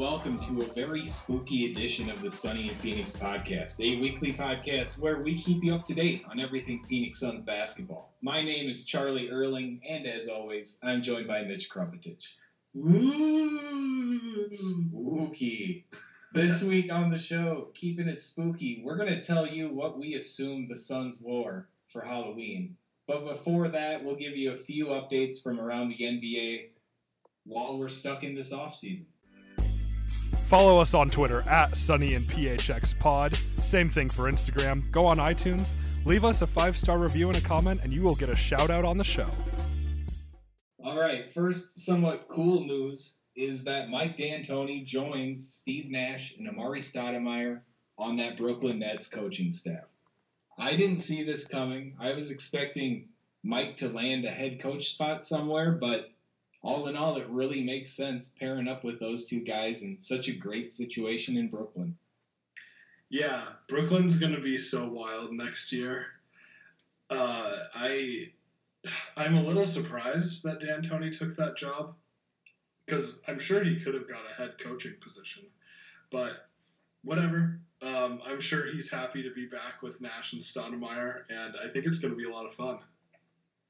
welcome 0.00 0.38
to 0.38 0.62
a 0.62 0.72
very 0.72 1.04
spooky 1.04 1.70
edition 1.70 2.08
of 2.08 2.22
the 2.22 2.30
Sunny 2.30 2.70
and 2.70 2.80
Phoenix 2.80 3.12
podcast, 3.12 3.78
a 3.80 4.00
weekly 4.00 4.32
podcast 4.32 4.98
where 4.98 5.20
we 5.20 5.38
keep 5.38 5.62
you 5.62 5.74
up 5.74 5.84
to 5.84 5.92
date 5.92 6.24
on 6.26 6.40
everything 6.40 6.82
Phoenix 6.88 7.20
Suns 7.20 7.42
basketball. 7.42 8.10
My 8.22 8.40
name 8.40 8.70
is 8.70 8.86
Charlie 8.86 9.28
Erling, 9.28 9.82
and 9.86 10.06
as 10.06 10.26
always, 10.26 10.78
I'm 10.82 11.02
joined 11.02 11.28
by 11.28 11.42
Mitch 11.42 11.68
Krumpetich. 11.68 12.32
Ooh, 12.78 14.48
spooky. 14.48 15.84
This 16.32 16.64
week 16.64 16.90
on 16.90 17.10
the 17.10 17.18
show, 17.18 17.68
keeping 17.74 18.08
it 18.08 18.20
spooky, 18.20 18.80
we're 18.82 18.96
going 18.96 19.12
to 19.12 19.20
tell 19.20 19.46
you 19.46 19.68
what 19.68 19.98
we 19.98 20.14
assume 20.14 20.66
the 20.66 20.76
Suns 20.76 21.20
wore 21.20 21.68
for 21.88 22.00
Halloween. 22.00 22.78
But 23.06 23.26
before 23.26 23.68
that, 23.68 24.02
we'll 24.02 24.16
give 24.16 24.34
you 24.34 24.52
a 24.52 24.56
few 24.56 24.86
updates 24.86 25.42
from 25.42 25.60
around 25.60 25.90
the 25.90 26.02
NBA 26.02 26.68
while 27.44 27.76
we're 27.76 27.88
stuck 27.88 28.24
in 28.24 28.34
this 28.34 28.50
offseason. 28.50 29.04
Follow 30.48 30.78
us 30.78 30.94
on 30.94 31.08
Twitter 31.08 31.42
at 31.48 31.76
Sunny 31.76 32.14
and 32.14 32.24
PHX 32.24 32.98
Pod. 32.98 33.38
Same 33.56 33.88
thing 33.88 34.08
for 34.08 34.30
Instagram. 34.30 34.90
Go 34.90 35.06
on 35.06 35.18
iTunes, 35.18 35.74
leave 36.04 36.24
us 36.24 36.42
a 36.42 36.46
five 36.46 36.76
star 36.76 36.98
review 36.98 37.28
and 37.28 37.38
a 37.38 37.40
comment, 37.40 37.80
and 37.82 37.92
you 37.92 38.02
will 38.02 38.14
get 38.14 38.28
a 38.28 38.36
shout 38.36 38.70
out 38.70 38.84
on 38.84 38.98
the 38.98 39.04
show. 39.04 39.28
All 40.82 40.98
right, 40.98 41.30
first, 41.30 41.78
somewhat 41.78 42.26
cool 42.28 42.64
news 42.64 43.18
is 43.36 43.64
that 43.64 43.90
Mike 43.90 44.16
D'Antoni 44.16 44.84
joins 44.84 45.54
Steve 45.54 45.90
Nash 45.90 46.36
and 46.36 46.48
Amar'e 46.48 46.78
Stoudemire 46.78 47.60
on 47.98 48.16
that 48.16 48.36
Brooklyn 48.36 48.78
Nets 48.78 49.06
coaching 49.06 49.52
staff. 49.52 49.84
I 50.58 50.76
didn't 50.76 50.98
see 50.98 51.22
this 51.22 51.46
coming. 51.46 51.96
I 51.98 52.12
was 52.12 52.30
expecting 52.30 53.08
Mike 53.42 53.78
to 53.78 53.88
land 53.88 54.24
a 54.24 54.30
head 54.30 54.60
coach 54.60 54.88
spot 54.88 55.24
somewhere, 55.24 55.72
but 55.72 56.10
all 56.62 56.88
in 56.88 56.96
all, 56.96 57.16
it 57.16 57.28
really 57.28 57.62
makes 57.62 57.92
sense 57.92 58.28
pairing 58.28 58.68
up 58.68 58.84
with 58.84 59.00
those 59.00 59.24
two 59.24 59.40
guys 59.40 59.82
in 59.82 59.98
such 59.98 60.28
a 60.28 60.32
great 60.32 60.70
situation 60.70 61.36
in 61.36 61.48
Brooklyn. 61.48 61.96
Yeah, 63.08 63.42
Brooklyn's 63.66 64.18
going 64.18 64.34
to 64.34 64.40
be 64.40 64.58
so 64.58 64.88
wild 64.88 65.32
next 65.32 65.72
year. 65.72 66.06
Uh, 67.08 67.56
I, 67.74 68.30
I'm 69.16 69.36
a 69.36 69.42
little 69.42 69.66
surprised 69.66 70.44
that 70.44 70.60
D'Antoni 70.60 71.16
took 71.16 71.36
that 71.36 71.56
job 71.56 71.94
because 72.84 73.20
I'm 73.26 73.40
sure 73.40 73.64
he 73.64 73.80
could 73.80 73.94
have 73.94 74.08
got 74.08 74.20
a 74.30 74.34
head 74.34 74.58
coaching 74.58 74.94
position, 75.00 75.44
but 76.10 76.48
whatever. 77.02 77.60
Um, 77.82 78.20
I'm 78.26 78.40
sure 78.40 78.70
he's 78.70 78.90
happy 78.90 79.22
to 79.22 79.32
be 79.32 79.46
back 79.46 79.80
with 79.82 80.02
Nash 80.02 80.34
and 80.34 80.42
Stoudemire, 80.42 81.22
and 81.30 81.54
I 81.64 81.68
think 81.68 81.86
it's 81.86 81.98
going 81.98 82.12
to 82.12 82.16
be 82.16 82.28
a 82.28 82.32
lot 82.32 82.44
of 82.44 82.52
fun. 82.52 82.78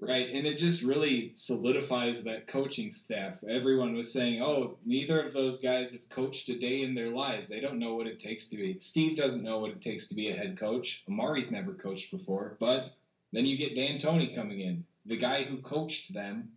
Right, 0.03 0.31
and 0.31 0.47
it 0.47 0.57
just 0.57 0.83
really 0.83 1.33
solidifies 1.35 2.25
that 2.25 2.47
coaching 2.47 2.91
staff. 2.91 3.45
Everyone 3.47 3.93
was 3.93 4.11
saying, 4.11 4.43
"Oh, 4.43 4.79
neither 4.85 5.21
of 5.21 5.35
those 5.35 5.61
guys 5.61 5.93
have 5.93 6.09
coached 6.09 6.49
a 6.49 6.59
day 6.59 6.81
in 6.81 6.95
their 6.95 7.11
lives. 7.11 7.49
They 7.49 7.61
don't 7.61 7.79
know 7.79 7.95
what 7.95 8.07
it 8.07 8.19
takes 8.19 8.49
to 8.49 8.57
be." 8.57 8.79
Steve 8.79 9.19
doesn't 9.19 9.45
know 9.45 9.59
what 9.59 9.73
it 9.73 9.83
takes 9.83 10.07
to 10.07 10.15
be 10.15 10.29
a 10.29 10.37
head 10.37 10.57
coach. 10.57 11.05
Amar'e's 11.07 11.51
never 11.51 11.75
coached 11.75 12.11
before, 12.11 12.57
but 12.59 12.95
then 13.33 13.45
you 13.45 13.59
get 13.59 13.75
D'Antoni 13.75 14.35
coming 14.35 14.61
in, 14.61 14.87
the 15.05 15.19
guy 15.19 15.45
who 15.45 15.59
coached 15.59 16.15
them 16.15 16.53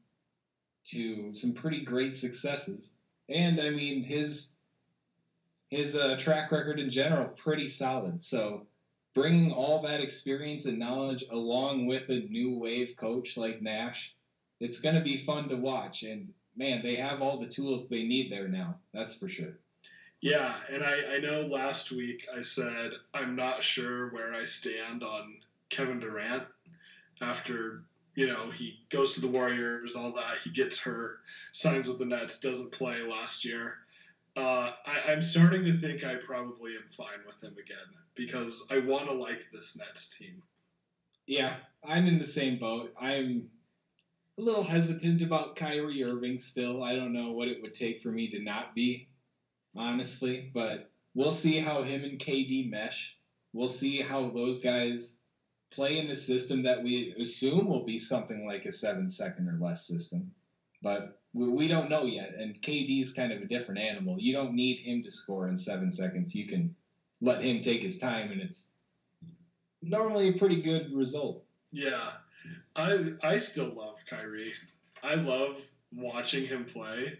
to 0.85 1.33
some 1.33 1.53
pretty 1.53 1.81
great 1.81 2.15
successes. 2.15 2.93
And 3.27 3.59
I 3.59 3.71
mean, 3.71 4.03
his 4.03 4.53
his 5.69 5.97
uh, 5.97 6.15
track 6.17 6.51
record 6.51 6.79
in 6.79 6.89
general 6.89 7.27
pretty 7.29 7.67
solid. 7.67 8.21
So 8.21 8.67
bringing 9.13 9.51
all 9.51 9.81
that 9.83 10.01
experience 10.01 10.65
and 10.65 10.79
knowledge 10.79 11.25
along 11.31 11.85
with 11.85 12.09
a 12.09 12.19
new 12.19 12.57
wave 12.57 12.95
coach 12.95 13.37
like 13.37 13.61
Nash, 13.61 14.13
it's 14.59 14.79
going 14.79 14.95
to 14.95 15.01
be 15.01 15.17
fun 15.17 15.49
to 15.49 15.55
watch. 15.55 16.03
And 16.03 16.33
man, 16.55 16.81
they 16.81 16.95
have 16.95 17.21
all 17.21 17.39
the 17.39 17.47
tools 17.47 17.87
they 17.87 18.03
need 18.03 18.31
there 18.31 18.47
now. 18.47 18.75
That's 18.93 19.15
for 19.15 19.27
sure. 19.27 19.57
Yeah, 20.21 20.53
and 20.71 20.83
I, 20.83 21.15
I 21.15 21.19
know 21.19 21.41
last 21.41 21.91
week 21.91 22.27
I 22.33 22.41
said 22.41 22.91
I'm 23.13 23.35
not 23.35 23.61
sure 23.61 24.07
where 24.09 24.33
I 24.33 24.45
stand 24.45 25.03
on 25.03 25.35
Kevin 25.69 25.99
Durant 25.99 26.43
after, 27.21 27.83
you 28.15 28.27
know, 28.27 28.49
he 28.49 28.79
goes 28.89 29.15
to 29.15 29.21
the 29.21 29.27
Warriors, 29.27 29.97
all 29.97 30.13
that. 30.13 30.37
He 30.41 30.49
gets 30.49 30.79
hurt, 30.79 31.19
signs 31.51 31.89
with 31.89 31.99
the 31.99 32.05
Nets, 32.05 32.39
doesn't 32.39 32.71
play 32.71 33.01
last 33.01 33.43
year. 33.43 33.75
Uh, 34.35 34.71
I, 34.85 35.11
I'm 35.11 35.21
starting 35.21 35.63
to 35.65 35.77
think 35.77 36.03
I 36.03 36.15
probably 36.15 36.71
am 36.71 36.89
fine 36.89 37.19
with 37.27 37.43
him 37.43 37.53
again 37.53 37.77
because 38.15 38.67
I 38.71 38.79
want 38.79 39.07
to 39.07 39.13
like 39.13 39.43
this 39.51 39.77
Nets 39.77 40.17
team. 40.17 40.41
Yeah, 41.27 41.55
I'm 41.83 42.07
in 42.07 42.17
the 42.17 42.25
same 42.25 42.59
boat. 42.59 42.93
I'm 42.99 43.49
a 44.37 44.41
little 44.41 44.63
hesitant 44.63 45.21
about 45.21 45.55
Kyrie 45.55 46.03
Irving 46.03 46.37
still. 46.37 46.83
I 46.83 46.95
don't 46.95 47.13
know 47.13 47.31
what 47.31 47.47
it 47.47 47.61
would 47.61 47.75
take 47.75 47.99
for 47.99 48.09
me 48.09 48.31
to 48.31 48.41
not 48.41 48.73
be, 48.73 49.07
honestly, 49.75 50.49
but 50.53 50.89
we'll 51.13 51.31
see 51.31 51.59
how 51.59 51.83
him 51.83 52.03
and 52.03 52.19
KD 52.19 52.69
mesh. 52.69 53.17
We'll 53.53 53.67
see 53.67 54.01
how 54.01 54.31
those 54.31 54.59
guys 54.59 55.15
play 55.71 55.99
in 55.99 56.07
the 56.07 56.15
system 56.15 56.63
that 56.63 56.83
we 56.83 57.13
assume 57.19 57.67
will 57.67 57.85
be 57.85 57.99
something 57.99 58.45
like 58.45 58.65
a 58.65 58.71
seven 58.71 59.07
second 59.07 59.47
or 59.47 59.57
less 59.59 59.87
system. 59.87 60.31
But 60.83 61.17
we, 61.33 61.67
don't 61.67 61.89
know 61.89 62.03
yet, 62.03 62.35
and 62.37 62.61
KD 62.61 63.01
is 63.01 63.13
kind 63.13 63.31
of 63.31 63.41
a 63.41 63.47
different 63.47 63.81
animal. 63.81 64.19
You 64.19 64.33
don't 64.33 64.53
need 64.53 64.79
him 64.79 65.01
to 65.01 65.09
score 65.09 65.47
in 65.47 65.55
seven 65.55 65.89
seconds. 65.89 66.35
You 66.35 66.45
can 66.45 66.75
let 67.21 67.41
him 67.41 67.61
take 67.61 67.81
his 67.81 67.97
time, 67.97 68.31
and 68.31 68.41
it's 68.41 68.69
normally 69.81 70.29
a 70.29 70.33
pretty 70.33 70.61
good 70.61 70.93
result. 70.93 71.43
Yeah, 71.71 72.11
I 72.75 73.13
I 73.23 73.39
still 73.39 73.73
love 73.73 74.03
Kyrie. 74.05 74.51
I 75.01 75.15
love 75.15 75.59
watching 75.91 76.45
him 76.45 76.65
play. 76.65 77.17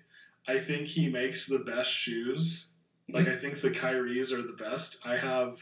I 0.48 0.60
think 0.60 0.88
he 0.88 1.10
makes 1.10 1.48
the 1.48 1.60
best 1.60 1.90
shoes. 1.90 2.72
Like 3.10 3.28
I 3.28 3.38
think 3.38 3.62
the 3.62 3.72
Kyries 3.72 4.32
are 4.34 4.42
the 4.42 4.62
best. 4.62 5.00
I 5.06 5.18
have 5.18 5.58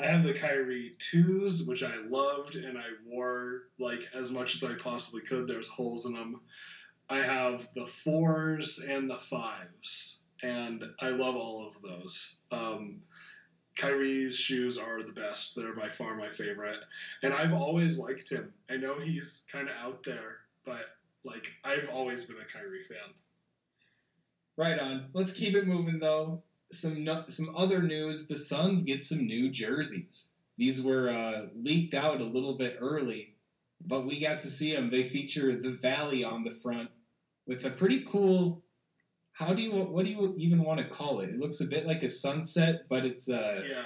I 0.00 0.06
have 0.06 0.24
the 0.24 0.34
Kyrie 0.34 0.94
twos, 0.98 1.62
which 1.62 1.82
I 1.82 1.94
loved 2.08 2.56
and 2.56 2.78
I 2.78 2.86
wore 3.06 3.64
like 3.78 4.08
as 4.14 4.32
much 4.32 4.54
as 4.54 4.64
I 4.64 4.74
possibly 4.74 5.20
could. 5.20 5.46
There's 5.46 5.68
holes 5.68 6.06
in 6.06 6.14
them. 6.14 6.40
I 7.10 7.22
have 7.22 7.68
the 7.74 7.86
fours 7.86 8.78
and 8.78 9.10
the 9.10 9.18
fives, 9.18 10.22
and 10.44 10.84
I 11.00 11.08
love 11.08 11.34
all 11.34 11.66
of 11.66 11.82
those. 11.82 12.40
Um, 12.52 13.00
Kyrie's 13.76 14.36
shoes 14.36 14.78
are 14.78 15.02
the 15.02 15.12
best. 15.12 15.56
They're 15.56 15.74
by 15.74 15.88
far 15.88 16.14
my 16.14 16.30
favorite. 16.30 16.78
And 17.24 17.34
I've 17.34 17.52
always 17.52 17.98
liked 17.98 18.30
him. 18.30 18.52
I 18.70 18.76
know 18.76 19.00
he's 19.00 19.44
kind 19.50 19.68
of 19.68 19.74
out 19.74 20.04
there, 20.04 20.36
but 20.64 20.82
like 21.24 21.52
I've 21.64 21.88
always 21.88 22.26
been 22.26 22.36
a 22.36 22.44
Kyrie 22.44 22.84
fan. 22.84 22.98
Right 24.56 24.78
on. 24.78 25.06
Let's 25.12 25.32
keep 25.32 25.56
it 25.56 25.66
moving 25.66 25.98
though. 25.98 26.42
Some 26.70 27.02
no, 27.02 27.24
some 27.28 27.56
other 27.56 27.82
news. 27.82 28.28
The 28.28 28.38
Suns 28.38 28.84
get 28.84 29.02
some 29.02 29.26
new 29.26 29.50
jerseys. 29.50 30.30
These 30.58 30.80
were 30.80 31.10
uh, 31.10 31.46
leaked 31.56 31.94
out 31.94 32.20
a 32.20 32.24
little 32.24 32.56
bit 32.56 32.76
early, 32.78 33.34
but 33.84 34.06
we 34.06 34.20
got 34.20 34.42
to 34.42 34.48
see 34.48 34.72
them. 34.72 34.90
They 34.90 35.02
feature 35.02 35.60
the 35.60 35.72
valley 35.72 36.22
on 36.22 36.44
the 36.44 36.50
front 36.50 36.90
with 37.46 37.64
a 37.64 37.70
pretty 37.70 38.02
cool. 38.04 38.62
How 39.32 39.54
do 39.54 39.62
you 39.62 39.72
what 39.72 40.04
do 40.04 40.10
you 40.10 40.34
even 40.38 40.62
want 40.64 40.80
to 40.80 40.86
call 40.86 41.20
it? 41.20 41.30
It 41.30 41.38
looks 41.38 41.60
a 41.60 41.66
bit 41.66 41.86
like 41.86 42.02
a 42.02 42.08
sunset, 42.08 42.82
but 42.88 43.04
it's 43.04 43.28
a 43.28 43.64
Yeah. 43.68 43.84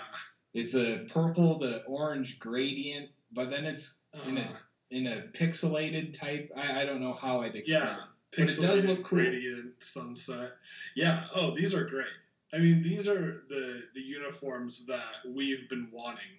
it's 0.52 0.74
a 0.74 1.04
purple 1.08 1.60
to 1.60 1.82
orange 1.84 2.38
gradient, 2.38 3.10
but 3.32 3.50
then 3.50 3.64
it's 3.64 4.00
in 4.26 4.38
a 4.38 4.42
Uh, 4.42 4.56
in 4.90 5.06
a 5.06 5.22
pixelated 5.32 6.12
type. 6.12 6.50
I, 6.56 6.82
I 6.82 6.84
don't 6.84 7.00
know 7.00 7.14
how 7.14 7.42
I'd 7.42 7.56
explain. 7.56 7.82
yeah. 7.82 7.96
it. 7.96 8.04
But 8.36 8.38
it 8.40 8.46
does 8.46 8.58
Pixelated 8.84 8.86
look 8.88 9.02
cool. 9.04 9.18
Radiant 9.18 9.82
sunset. 9.82 10.52
Yeah. 10.96 11.26
Oh, 11.34 11.54
these 11.54 11.74
are 11.74 11.84
great. 11.84 12.06
I 12.52 12.58
mean, 12.58 12.82
these 12.82 13.08
are 13.08 13.42
the 13.48 13.82
the 13.94 14.00
uniforms 14.00 14.86
that 14.86 15.14
we've 15.28 15.68
been 15.68 15.88
wanting 15.92 16.38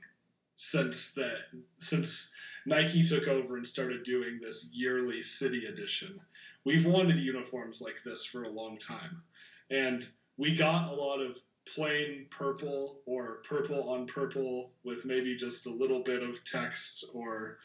since 0.55 1.11
that 1.13 1.39
since 1.77 2.31
Nike 2.65 3.03
took 3.03 3.27
over 3.27 3.57
and 3.57 3.67
started 3.67 4.03
doing 4.03 4.39
this 4.41 4.69
yearly 4.73 5.21
city 5.23 5.65
edition. 5.65 6.19
We've 6.65 6.85
wanted 6.85 7.17
uniforms 7.17 7.81
like 7.81 8.03
this 8.03 8.25
for 8.25 8.43
a 8.43 8.49
long 8.49 8.77
time, 8.77 9.21
and 9.69 10.05
we 10.37 10.55
got 10.55 10.91
a 10.91 10.95
lot 10.95 11.21
of 11.21 11.37
plain 11.75 12.27
purple 12.29 13.01
or 13.05 13.41
purple 13.47 13.89
on 13.89 14.05
purple 14.07 14.71
with 14.83 15.05
maybe 15.05 15.35
just 15.35 15.65
a 15.65 15.71
little 15.71 16.03
bit 16.03 16.21
of 16.21 16.43
text 16.43 17.05
or 17.13 17.57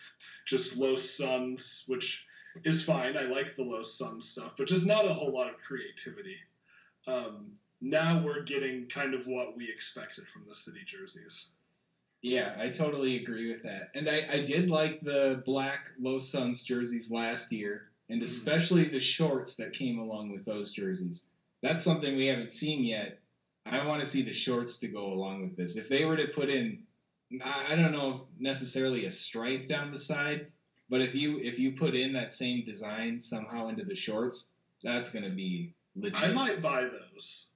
just 0.46 0.76
low 0.76 0.96
Suns, 0.96 1.84
which 1.86 2.26
is 2.64 2.82
fine. 2.82 3.16
I 3.16 3.22
like 3.22 3.54
the 3.54 3.62
low 3.62 3.82
Suns 3.82 4.28
stuff, 4.28 4.54
but 4.56 4.66
just 4.66 4.86
not 4.86 5.06
a 5.06 5.14
whole 5.14 5.32
lot 5.32 5.50
of 5.50 5.58
creativity. 5.58 6.36
Um, 7.06 7.52
now 7.80 8.22
we're 8.24 8.42
getting 8.42 8.86
kind 8.86 9.14
of 9.14 9.26
what 9.26 9.56
we 9.56 9.70
expected 9.70 10.26
from 10.28 10.44
the 10.48 10.54
city 10.54 10.80
jerseys. 10.84 11.52
Yeah, 12.22 12.54
I 12.58 12.68
totally 12.68 13.16
agree 13.16 13.50
with 13.50 13.62
that. 13.62 13.90
And 13.94 14.08
I, 14.08 14.26
I 14.30 14.40
did 14.40 14.70
like 14.70 15.00
the 15.00 15.42
black 15.46 15.88
low 15.98 16.18
Suns 16.18 16.62
jerseys 16.62 17.10
last 17.10 17.50
year, 17.50 17.89
and 18.10 18.22
especially 18.22 18.84
the 18.84 19.00
shorts 19.00 19.56
that 19.56 19.72
came 19.72 19.98
along 19.98 20.32
with 20.32 20.44
those 20.44 20.72
jerseys. 20.72 21.26
That's 21.62 21.84
something 21.84 22.16
we 22.16 22.26
haven't 22.26 22.52
seen 22.52 22.84
yet. 22.84 23.18
I 23.64 23.86
want 23.86 24.00
to 24.00 24.06
see 24.06 24.22
the 24.22 24.32
shorts 24.32 24.78
to 24.80 24.88
go 24.88 25.12
along 25.12 25.42
with 25.42 25.56
this. 25.56 25.76
If 25.76 25.88
they 25.88 26.04
were 26.04 26.16
to 26.16 26.26
put 26.26 26.48
in, 26.48 26.82
I, 27.42 27.72
I 27.72 27.76
don't 27.76 27.92
know 27.92 28.12
if 28.12 28.20
necessarily 28.38 29.04
a 29.04 29.10
stripe 29.10 29.68
down 29.68 29.92
the 29.92 29.98
side, 29.98 30.46
but 30.88 31.00
if 31.02 31.14
you 31.14 31.38
if 31.38 31.58
you 31.58 31.72
put 31.72 31.94
in 31.94 32.14
that 32.14 32.32
same 32.32 32.64
design 32.64 33.20
somehow 33.20 33.68
into 33.68 33.84
the 33.84 33.94
shorts, 33.94 34.52
that's 34.82 35.12
gonna 35.12 35.30
be 35.30 35.74
legit. 35.94 36.22
I 36.22 36.32
might 36.32 36.60
buy 36.62 36.82
those. 36.82 37.52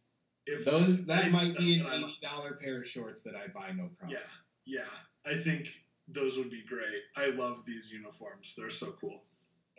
If 0.47 0.65
Those 0.67 1.07
that 1.07 1.25
they- 1.25 1.31
might 1.31 1.57
be 1.57 1.81
an 1.81 1.87
eighty 1.87 2.19
dollar 2.23 2.53
pair 2.53 2.81
of 2.81 2.87
shorts 2.87 3.23
that 3.23 3.35
I 3.35 3.49
buy 3.49 3.73
no 3.73 3.89
problem. 3.99 4.19
Yeah, 4.67 4.83
yeah. 4.85 5.31
I 5.33 5.39
think 5.41 5.69
those 6.07 6.37
would 6.37 6.51
be 6.51 6.63
great. 6.69 7.03
I 7.17 7.31
love 7.31 7.65
these 7.65 7.91
uniforms. 7.91 8.55
They're 8.55 8.69
so 8.71 8.93
cool. 9.01 9.23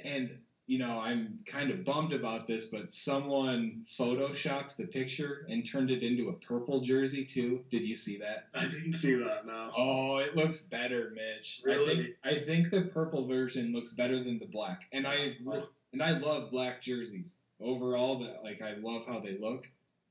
And 0.04 0.40
you 0.68 0.80
know, 0.80 1.00
I'm 1.00 1.40
kind 1.46 1.70
of 1.70 1.86
bummed 1.86 2.12
about 2.14 2.48
this, 2.48 2.68
but 2.70 2.92
someone 2.92 3.86
photoshopped 4.00 4.78
the 4.78 4.86
picture 4.88 5.46
and 5.48 5.64
turned 5.64 5.92
it 5.92 6.02
into 6.02 6.30
a 6.30 6.34
purple 6.34 6.82
jersey 6.82 7.24
too. 7.24 7.64
Did 7.70 7.84
you 7.84 7.96
see 7.96 8.18
that? 8.20 8.48
I 8.54 8.66
didn't 8.66 8.94
see 8.94 9.14
that 9.16 9.46
now. 9.46 9.70
Oh, 9.78 10.18
it 10.18 10.36
looks 10.36 10.62
better, 10.62 11.14
Mitch. 11.14 11.62
I 11.66 11.70
Really? 11.70 11.96
think 11.96 12.18
I 12.24 12.36
think 12.40 12.72
the 12.72 12.82
purple 12.82 13.28
version 13.28 13.74
looks 13.74 13.92
better 13.92 14.24
than 14.24 14.40
the 14.40 14.48
black. 14.48 14.88
And 14.92 15.06
I 15.08 15.38
Oh. 15.48 15.70
and 15.94 16.02
I 16.02 16.18
love 16.18 16.50
black 16.52 16.82
jerseys. 16.82 17.38
Overall, 17.60 18.20
that 18.20 18.44
like 18.44 18.62
I 18.62 18.74
love 18.74 19.06
how 19.06 19.20
they 19.20 19.38
look, 19.38 19.70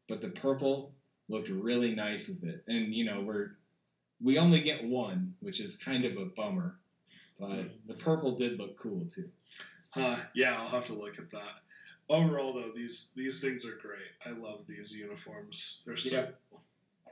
but 0.08 0.20
the 0.20 0.28
purple 0.28 0.94
looked 1.28 1.48
really 1.48 1.94
nice 1.94 2.28
with 2.28 2.44
it. 2.44 2.62
And 2.68 2.94
you 2.94 3.04
know, 3.06 3.22
we're 3.22 3.56
we 4.20 4.38
only 4.38 4.60
get 4.60 4.84
one, 4.84 5.34
which 5.40 5.60
is 5.60 5.76
kind 5.76 6.04
of 6.04 6.16
a 6.16 6.26
bummer. 6.26 6.78
But 7.40 7.48
hmm. 7.50 7.66
the 7.86 7.94
purple 7.94 8.38
did 8.38 8.58
look 8.58 8.78
cool 8.78 9.06
too. 9.12 9.28
Huh, 9.94 10.16
yeah, 10.34 10.60
I'll 10.60 10.70
have 10.70 10.86
to 10.86 10.94
look 10.94 11.18
at 11.18 11.30
that. 11.30 11.62
Overall, 12.08 12.52
though, 12.52 12.72
these 12.74 13.10
these 13.14 13.40
things 13.40 13.64
are 13.64 13.76
great. 13.76 14.10
I 14.26 14.30
love 14.30 14.60
these 14.66 14.96
uniforms. 14.98 15.82
They're 15.86 15.96
so 15.96 16.16
Yep. 16.16 16.40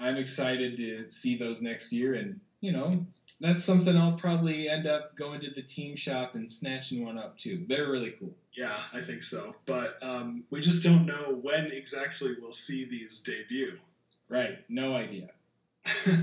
I'm 0.01 0.17
excited 0.17 0.77
to 0.79 1.09
see 1.09 1.37
those 1.37 1.63
next 1.63 1.93
year, 1.93 2.15
and 2.15 2.41
you 2.61 2.73
know 2.73 3.07
that's 3.41 3.63
something 3.65 3.97
I'll 3.97 4.17
probably 4.17 4.69
end 4.69 4.87
up 4.87 5.15
going 5.17 5.41
to 5.43 5.51
the 5.51 5.63
team 5.63 5.95
shop 5.97 6.35
and 6.35 6.51
snatching 6.51 7.05
one 7.05 7.19
up 7.19 7.39
too. 7.39 7.65
They're 7.69 7.91
really 7.91 8.11
cool. 8.11 8.35
Yeah, 8.55 8.79
I 8.93 9.01
think 9.01 9.23
so. 9.23 9.55
But 9.65 10.03
um, 10.03 10.45
we 10.51 10.61
just 10.61 10.83
don't 10.83 11.07
know 11.07 11.39
when 11.41 11.67
exactly 11.67 12.35
we'll 12.41 12.53
see 12.53 12.85
these 12.85 13.21
debut. 13.21 13.79
Right? 14.29 14.59
No 14.69 14.95
idea. 14.95 15.29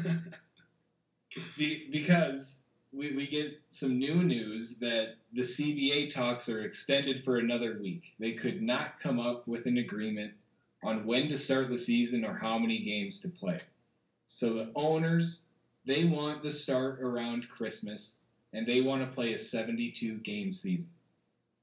Be, 1.58 1.88
because 1.92 2.59
we, 2.92 3.16
we 3.16 3.28
get 3.28 3.60
some 3.70 4.00
new 4.00 4.24
news 4.24 4.80
that 4.80 5.16
the 5.34 5.44
CBA 5.44 6.14
talks 6.14 6.50
are 6.50 6.64
extended 6.64 7.24
for 7.24 7.38
another 7.38 7.78
week. 7.80 8.16
They 8.20 8.34
could 8.34 8.62
not 8.62 9.00
come 9.00 9.20
up 9.20 9.48
with 9.48 9.68
an 9.68 9.78
agreement 9.78 10.34
on 10.84 11.06
when 11.06 11.28
to 11.30 11.38
start 11.38 11.70
the 11.70 11.78
season 11.78 12.26
or 12.26 12.34
how 12.34 12.58
many 12.58 12.80
games 12.80 13.22
to 13.22 13.30
play. 13.30 13.60
So 14.26 14.54
the 14.54 14.72
owners, 14.76 15.46
they 15.86 16.04
want 16.04 16.42
the 16.42 16.52
start 16.52 17.02
around 17.02 17.50
Christmas 17.50 18.20
and 18.54 18.66
they 18.66 18.82
want 18.82 19.08
to 19.08 19.16
play 19.16 19.34
a 19.34 19.38
72 19.38 20.16
game 20.18 20.52
season. 20.52 20.92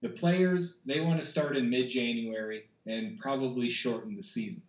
The 0.02 0.11
players, 0.11 0.78
they 0.84 1.00
want 1.00 1.20
to 1.20 1.26
start 1.26 1.56
in 1.56 1.70
mid 1.70 1.88
January 1.88 2.67
and 2.87 3.19
probably 3.19 3.69
shorten 3.69 4.14
the 4.14 4.23
season 4.23 4.62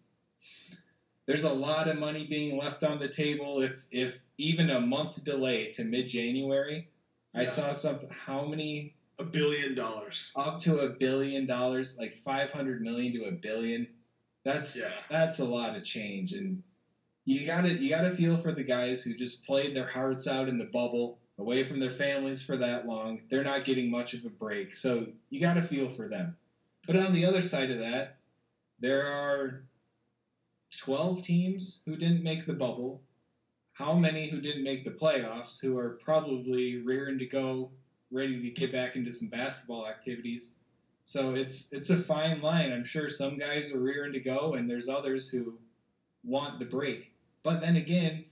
there's 1.27 1.43
a 1.43 1.53
lot 1.53 1.87
of 1.87 1.99
money 1.99 2.25
being 2.25 2.57
left 2.57 2.83
on 2.83 2.99
the 2.99 3.09
table 3.09 3.61
if 3.61 3.85
if 3.91 4.19
even 4.37 4.69
a 4.69 4.79
month 4.81 5.23
delay 5.23 5.69
to 5.71 5.83
mid 5.83 6.07
January. 6.07 6.89
I 7.35 7.45
saw 7.45 7.71
something 7.73 8.09
how 8.09 8.45
many 8.45 8.95
a 9.19 9.23
billion 9.23 9.75
dollars. 9.75 10.31
up 10.35 10.59
to 10.59 10.79
a 10.79 10.89
billion 10.89 11.45
dollars, 11.45 11.97
like 11.99 12.13
five 12.15 12.51
hundred 12.51 12.81
million 12.81 13.13
to 13.13 13.25
a 13.25 13.31
billion. 13.31 13.87
That's 14.43 14.79
Yeah. 14.81 14.91
that's 15.09 15.39
a 15.39 15.45
lot 15.45 15.75
of 15.75 15.83
change 15.83 16.33
and 16.33 16.63
you 17.25 17.45
gotta 17.45 17.73
you 17.73 17.89
gotta 17.89 18.11
feel 18.11 18.37
for 18.37 18.53
the 18.53 18.63
guys 18.63 19.03
who 19.03 19.13
just 19.13 19.45
played 19.45 19.75
their 19.75 19.85
hearts 19.85 20.27
out 20.27 20.47
in 20.47 20.57
the 20.57 20.65
bubble, 20.65 21.19
away 21.37 21.63
from 21.63 21.79
their 21.79 21.91
families 21.91 22.41
for 22.41 22.55
that 22.57 22.87
long. 22.87 23.21
They're 23.29 23.43
not 23.43 23.65
getting 23.65 23.91
much 23.91 24.13
of 24.13 24.23
a 24.25 24.29
break. 24.29 24.73
So 24.73 25.07
you 25.29 25.41
gotta 25.41 25.61
feel 25.61 25.89
for 25.89 26.07
them. 26.07 26.37
But 26.87 26.95
on 26.95 27.11
the 27.11 27.25
other 27.25 27.41
side 27.41 27.69
of 27.69 27.79
that, 27.79 28.15
there 28.79 29.07
are 29.07 29.63
12 30.75 31.21
teams 31.23 31.81
who 31.85 31.95
didn't 31.95 32.23
make 32.23 32.45
the 32.45 32.53
bubble. 32.53 33.01
How 33.73 33.95
many 33.95 34.27
who 34.27 34.41
didn't 34.41 34.63
make 34.63 34.83
the 34.83 34.91
playoffs 34.91 35.61
who 35.61 35.77
are 35.77 35.99
probably 36.03 36.77
rearing 36.77 37.19
to 37.19 37.25
go, 37.25 37.71
ready 38.11 38.41
to 38.41 38.49
get 38.49 38.71
back 38.71 38.95
into 38.95 39.11
some 39.11 39.29
basketball 39.29 39.87
activities? 39.87 40.55
So 41.03 41.35
it's 41.35 41.71
it's 41.71 41.89
a 41.89 41.97
fine 41.97 42.41
line. 42.41 42.73
I'm 42.73 42.83
sure 42.83 43.07
some 43.07 43.37
guys 43.37 43.73
are 43.73 43.79
rearing 43.79 44.13
to 44.13 44.19
go, 44.19 44.55
and 44.55 44.69
there's 44.69 44.89
others 44.89 45.29
who 45.29 45.57
want 46.23 46.59
the 46.59 46.65
break. 46.65 47.13
But 47.43 47.61
then 47.61 47.77
again, 47.77 48.25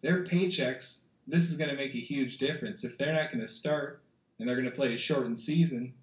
their 0.00 0.22
paychecks. 0.24 1.02
This 1.26 1.50
is 1.50 1.56
going 1.56 1.70
to 1.70 1.76
make 1.76 1.94
a 1.94 1.98
huge 1.98 2.36
difference. 2.36 2.84
If 2.84 2.98
they're 2.98 3.14
not 3.14 3.32
going 3.32 3.40
to 3.40 3.48
start 3.48 4.02
and 4.38 4.46
they're 4.46 4.56
going 4.56 4.70
to 4.70 4.76
play 4.76 4.92
a 4.92 4.98
shortened 4.98 5.38
season, 5.38 5.94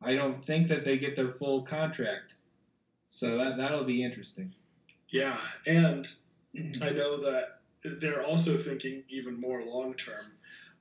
I 0.00 0.14
don't 0.14 0.42
think 0.42 0.68
that 0.68 0.84
they 0.84 0.98
get 0.98 1.16
their 1.16 1.32
full 1.32 1.62
contract. 1.62 2.36
So 3.08 3.38
that 3.38 3.56
that'll 3.56 3.84
be 3.84 4.04
interesting. 4.04 4.52
Yeah, 5.10 5.36
and 5.66 6.06
mm-hmm. 6.54 6.82
I 6.82 6.90
know 6.90 7.18
that 7.22 7.60
they're 7.82 8.24
also 8.24 8.56
thinking 8.56 9.04
even 9.08 9.40
more 9.40 9.64
long 9.64 9.94
term 9.94 10.32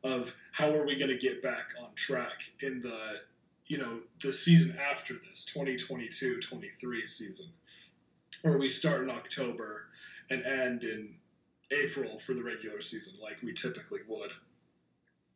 of 0.04 0.36
how 0.52 0.74
are 0.74 0.86
we 0.86 0.96
going 0.96 1.10
to 1.10 1.18
get 1.18 1.42
back 1.42 1.74
on 1.82 1.94
track 1.96 2.50
in 2.62 2.82
the 2.82 3.20
you 3.66 3.78
know 3.78 4.00
the 4.22 4.32
season 4.32 4.78
after 4.90 5.16
this 5.28 5.52
2022-23 5.54 7.08
season 7.08 7.48
where 8.42 8.58
we 8.58 8.70
start 8.70 9.04
in 9.04 9.10
October 9.10 9.84
and 10.30 10.46
end 10.46 10.84
in 10.84 11.16
April 11.72 12.18
for 12.20 12.34
the 12.34 12.44
regular 12.44 12.80
season 12.82 13.20
like 13.22 13.42
we 13.44 13.54
typically 13.54 14.00
would. 14.08 14.32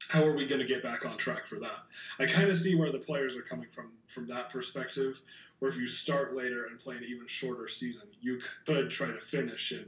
How 0.09 0.23
are 0.23 0.35
we 0.35 0.45
going 0.45 0.61
to 0.61 0.67
get 0.67 0.83
back 0.83 1.05
on 1.05 1.17
track 1.17 1.47
for 1.47 1.59
that? 1.59 1.85
I 2.19 2.25
kind 2.25 2.49
of 2.49 2.57
see 2.57 2.75
where 2.75 2.91
the 2.91 2.99
players 2.99 3.37
are 3.37 3.41
coming 3.41 3.67
from 3.71 3.91
from 4.07 4.27
that 4.27 4.49
perspective 4.49 5.21
where 5.59 5.69
if 5.69 5.77
you 5.77 5.87
start 5.87 6.35
later 6.35 6.65
and 6.65 6.79
play 6.79 6.95
an 6.95 7.03
even 7.07 7.27
shorter 7.27 7.67
season, 7.67 8.07
you 8.19 8.39
could 8.65 8.89
try 8.89 9.07
to 9.07 9.19
finish 9.19 9.71
in 9.71 9.85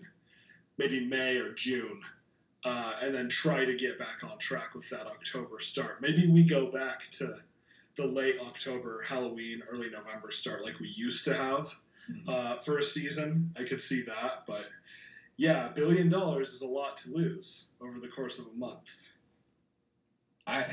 maybe 0.78 1.06
May 1.06 1.38
or 1.38 1.54
June, 1.54 2.02
uh, 2.66 2.94
and 3.02 3.14
then 3.14 3.30
try 3.30 3.66
to 3.66 3.76
get 3.76 4.00
back 4.00 4.24
on 4.24 4.38
track 4.38 4.74
with 4.74 4.90
that 4.90 5.08
October 5.08 5.60
start. 5.60 6.02
Maybe 6.02 6.28
we 6.28 6.44
go 6.44 6.72
back 6.72 7.10
to 7.14 7.36
the 7.96 8.06
late 8.06 8.38
October, 8.42 9.04
Halloween, 9.08 9.62
early 9.70 9.90
November 9.90 10.32
start 10.32 10.64
like 10.64 10.80
we 10.80 10.90
used 10.90 11.26
to 11.26 11.36
have 11.36 11.76
uh, 12.28 12.58
for 12.58 12.80
a 12.80 12.84
season. 12.84 13.54
I 13.60 13.64
could 13.64 13.82
see 13.82 14.04
that, 14.04 14.44
but 14.48 14.66
yeah, 15.38 15.68
a 15.68 15.72
billion 15.72 16.10
dollars 16.10 16.54
is 16.54 16.62
a 16.62 16.68
lot 16.68 16.98
to 16.98 17.12
lose 17.12 17.68
over 17.82 18.00
the 18.00 18.08
course 18.08 18.40
of 18.40 18.48
a 18.48 18.58
month. 18.58 18.90
I 20.46 20.66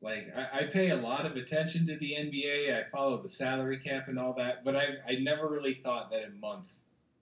like 0.00 0.32
I, 0.36 0.60
I 0.60 0.62
pay 0.64 0.90
a 0.90 0.96
lot 0.96 1.26
of 1.26 1.36
attention 1.36 1.86
to 1.86 1.96
the 1.96 2.12
NBA. 2.12 2.74
I 2.74 2.88
follow 2.90 3.22
the 3.22 3.28
salary 3.28 3.78
cap 3.78 4.08
and 4.08 4.18
all 4.18 4.34
that, 4.34 4.64
but 4.64 4.76
I 4.76 4.96
I 5.08 5.16
never 5.16 5.48
really 5.48 5.74
thought 5.74 6.10
that 6.10 6.24
a 6.24 6.30
month 6.30 6.72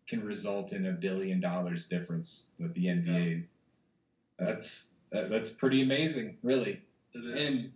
can 0.09 0.25
result 0.25 0.73
in 0.73 0.87
a 0.87 0.93
billion 0.93 1.41
dollars 1.41 1.87
difference 1.87 2.51
with 2.59 2.75
the 2.75 2.87
NBA. 2.87 3.45
That's 4.39 4.91
that, 5.11 5.31
that's 5.31 5.51
pretty 5.51 5.83
amazing, 5.83 6.39
really. 6.43 6.81
And 7.15 7.73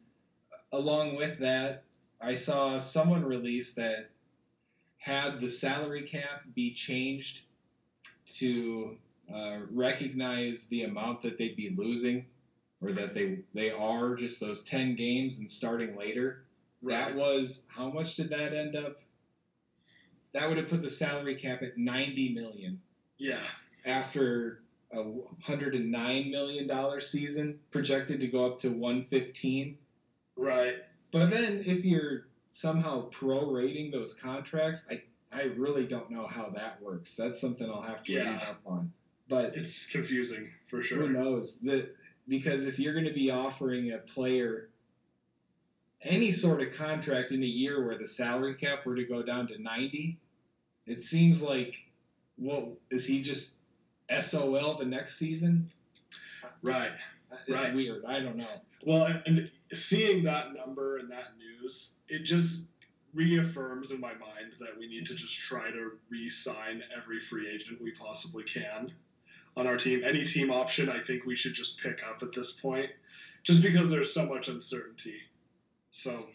along 0.73 1.16
with 1.16 1.38
that, 1.40 1.85
I 2.21 2.35
saw 2.35 2.78
someone 2.78 3.25
release 3.25 3.75
that 3.75 4.11
had 4.99 5.40
the 5.40 5.49
salary 5.49 6.02
cap 6.02 6.42
be 6.54 6.73
changed 6.73 7.42
to 8.37 8.97
uh, 9.33 9.59
recognize 9.71 10.64
the 10.66 10.85
amount 10.85 11.23
that 11.23 11.37
they'd 11.38 11.56
be 11.56 11.75
losing, 11.76 12.26
or 12.85 12.93
that 12.93 13.14
they 13.14 13.38
they 13.55 13.71
are 13.71 14.14
just 14.14 14.41
those 14.41 14.62
ten 14.62 14.95
games 14.97 15.38
and 15.38 15.50
starting 15.50 15.97
later. 15.97 16.45
That 16.83 17.14
was 17.14 17.64
how 17.69 17.91
much 17.91 18.17
did 18.17 18.31
that 18.31 18.53
end 18.53 18.76
up? 18.76 19.00
That 20.33 20.49
would 20.49 20.59
have 20.59 20.69
put 20.69 20.83
the 20.83 20.91
salary 20.91 21.37
cap 21.37 21.62
at 21.62 21.79
ninety 21.79 22.35
million 22.35 22.81
yeah, 23.19 23.41
after 23.87 24.61
a 24.93 25.03
109 25.03 26.31
million 26.31 26.67
dollar 26.67 27.00
season 27.00 27.59
projected 27.71 28.21
to 28.21 28.29
go 28.29 28.47
up 28.47 28.59
to 28.59 28.69
115 28.69 29.76
right. 30.37 30.75
but 31.11 31.31
then 31.31 31.62
if 31.67 31.85
you're 31.85 32.26
somehow 32.50 33.09
prorating 33.11 33.91
those 33.91 34.14
contracts 34.14 34.87
i 34.91 35.03
i 35.33 35.43
really 35.57 35.85
don't 35.85 36.11
know 36.11 36.26
how 36.26 36.50
that 36.50 36.81
works 36.81 37.17
that's 37.17 37.41
something 37.41 37.69
i'll 37.69 37.83
have 37.83 38.05
to 38.05 38.17
read 38.17 38.26
up 38.26 38.61
on 38.67 38.93
but 39.29 39.57
It's 39.57 39.91
confusing 39.91 40.49
for 40.67 40.83
sure. 40.83 40.99
who 40.99 41.09
knows 41.09 41.59
that 41.61 41.93
because 42.28 42.64
if 42.64 42.78
you're 42.78 42.93
going 42.95 43.04
to 43.07 43.12
be 43.12 43.31
offering 43.31 43.93
a 43.93 43.99
player 43.99 44.69
any 46.02 46.33
sort 46.33 46.61
of 46.62 46.75
contract 46.75 47.33
in 47.33 47.43
a 47.43 47.47
year 47.47 47.85
where 47.87 47.97
the 47.99 48.07
salary 48.07 48.54
cap 48.54 48.85
were 48.85 48.95
to 48.97 49.04
go 49.04 49.23
down 49.23 49.47
to 49.49 49.61
90 49.61 50.19
it 50.87 51.02
seems 51.04 51.43
like 51.43 51.76
well 52.38 52.76
is 52.90 53.07
he 53.07 53.23
just 53.23 53.57
sol 54.21 54.75
the 54.75 54.85
next 54.85 55.16
season 55.19 55.71
Right. 56.62 56.93
it's 57.33 57.49
Right. 57.49 57.75
weird 57.75 58.04
i 58.04 58.21
don't 58.21 58.37
know 58.37 58.61
Well, 58.85 59.07
and- 59.07 59.23
and 59.26 59.50
seeing 59.73 60.25
that 60.25 60.52
number 60.52 60.99
and 60.99 61.11
that 61.11 61.38
news, 61.38 61.95
it 62.09 62.21
just 62.25 62.69
reaffirms 63.14 63.93
in 63.93 64.00
my 64.00 64.12
mind 64.14 64.52
that 64.61 64.76
we 64.78 64.87
need 64.87 65.07
to 65.07 65.14
just 65.14 65.35
try 65.38 65.71
to 65.71 65.99
re-sign 66.11 66.83
every 66.95 67.21
free 67.21 67.49
agent 67.49 67.81
we 67.81 67.93
possibly 67.93 68.43
can 68.45 68.93
on 69.56 69.66
our 69.66 69.76
team. 69.76 70.02
Any 70.04 70.25
team 70.25 70.50
option, 70.50 70.88
I 70.88 71.00
think 71.00 71.25
we 71.25 71.37
should 71.37 71.54
just 71.54 71.78
pick 71.80 72.02
up 72.06 72.23
at 72.23 72.32
this 72.32 72.52
point, 72.52 72.90
just 73.42 73.62
because 73.62 73.90
there's 73.90 74.12
so 74.12 74.26
much 74.26 74.49
uncertainty. 74.49 75.16
So. 75.90 76.26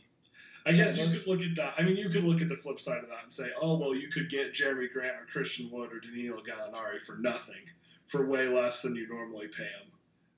I 0.66 0.74
guess 0.74 0.98
Yeah, 0.98 1.06
you 1.06 1.12
could 1.12 1.28
look 1.28 1.42
at 1.42 1.56
that. 1.56 1.74
I 1.78 1.84
mean, 1.84 1.96
you 1.96 2.10
could 2.10 2.26
look 2.26 2.42
at 2.42 2.50
the 2.50 2.58
flip 2.58 2.82
side 2.82 3.02
of 3.02 3.10
that 3.10 3.24
and 3.24 3.32
say, 3.32 3.48
oh, 3.60 3.78
well, 3.78 3.96
you 3.96 4.10
could 4.10 4.30
get 4.30 4.54
Jerami 4.54 4.92
Grant 4.92 5.16
or 5.16 5.26
Christian 5.32 5.70
Wood 5.72 5.92
or 5.94 6.02
Danilo 6.02 6.42
Gallinari 6.42 7.00
for 7.00 7.16
nothing, 7.18 7.64
for 8.08 8.26
way 8.28 8.48
less 8.50 8.82
than 8.82 8.94
you 8.94 9.08
normally 9.08 9.48
pay 9.48 9.64
them. 9.64 9.92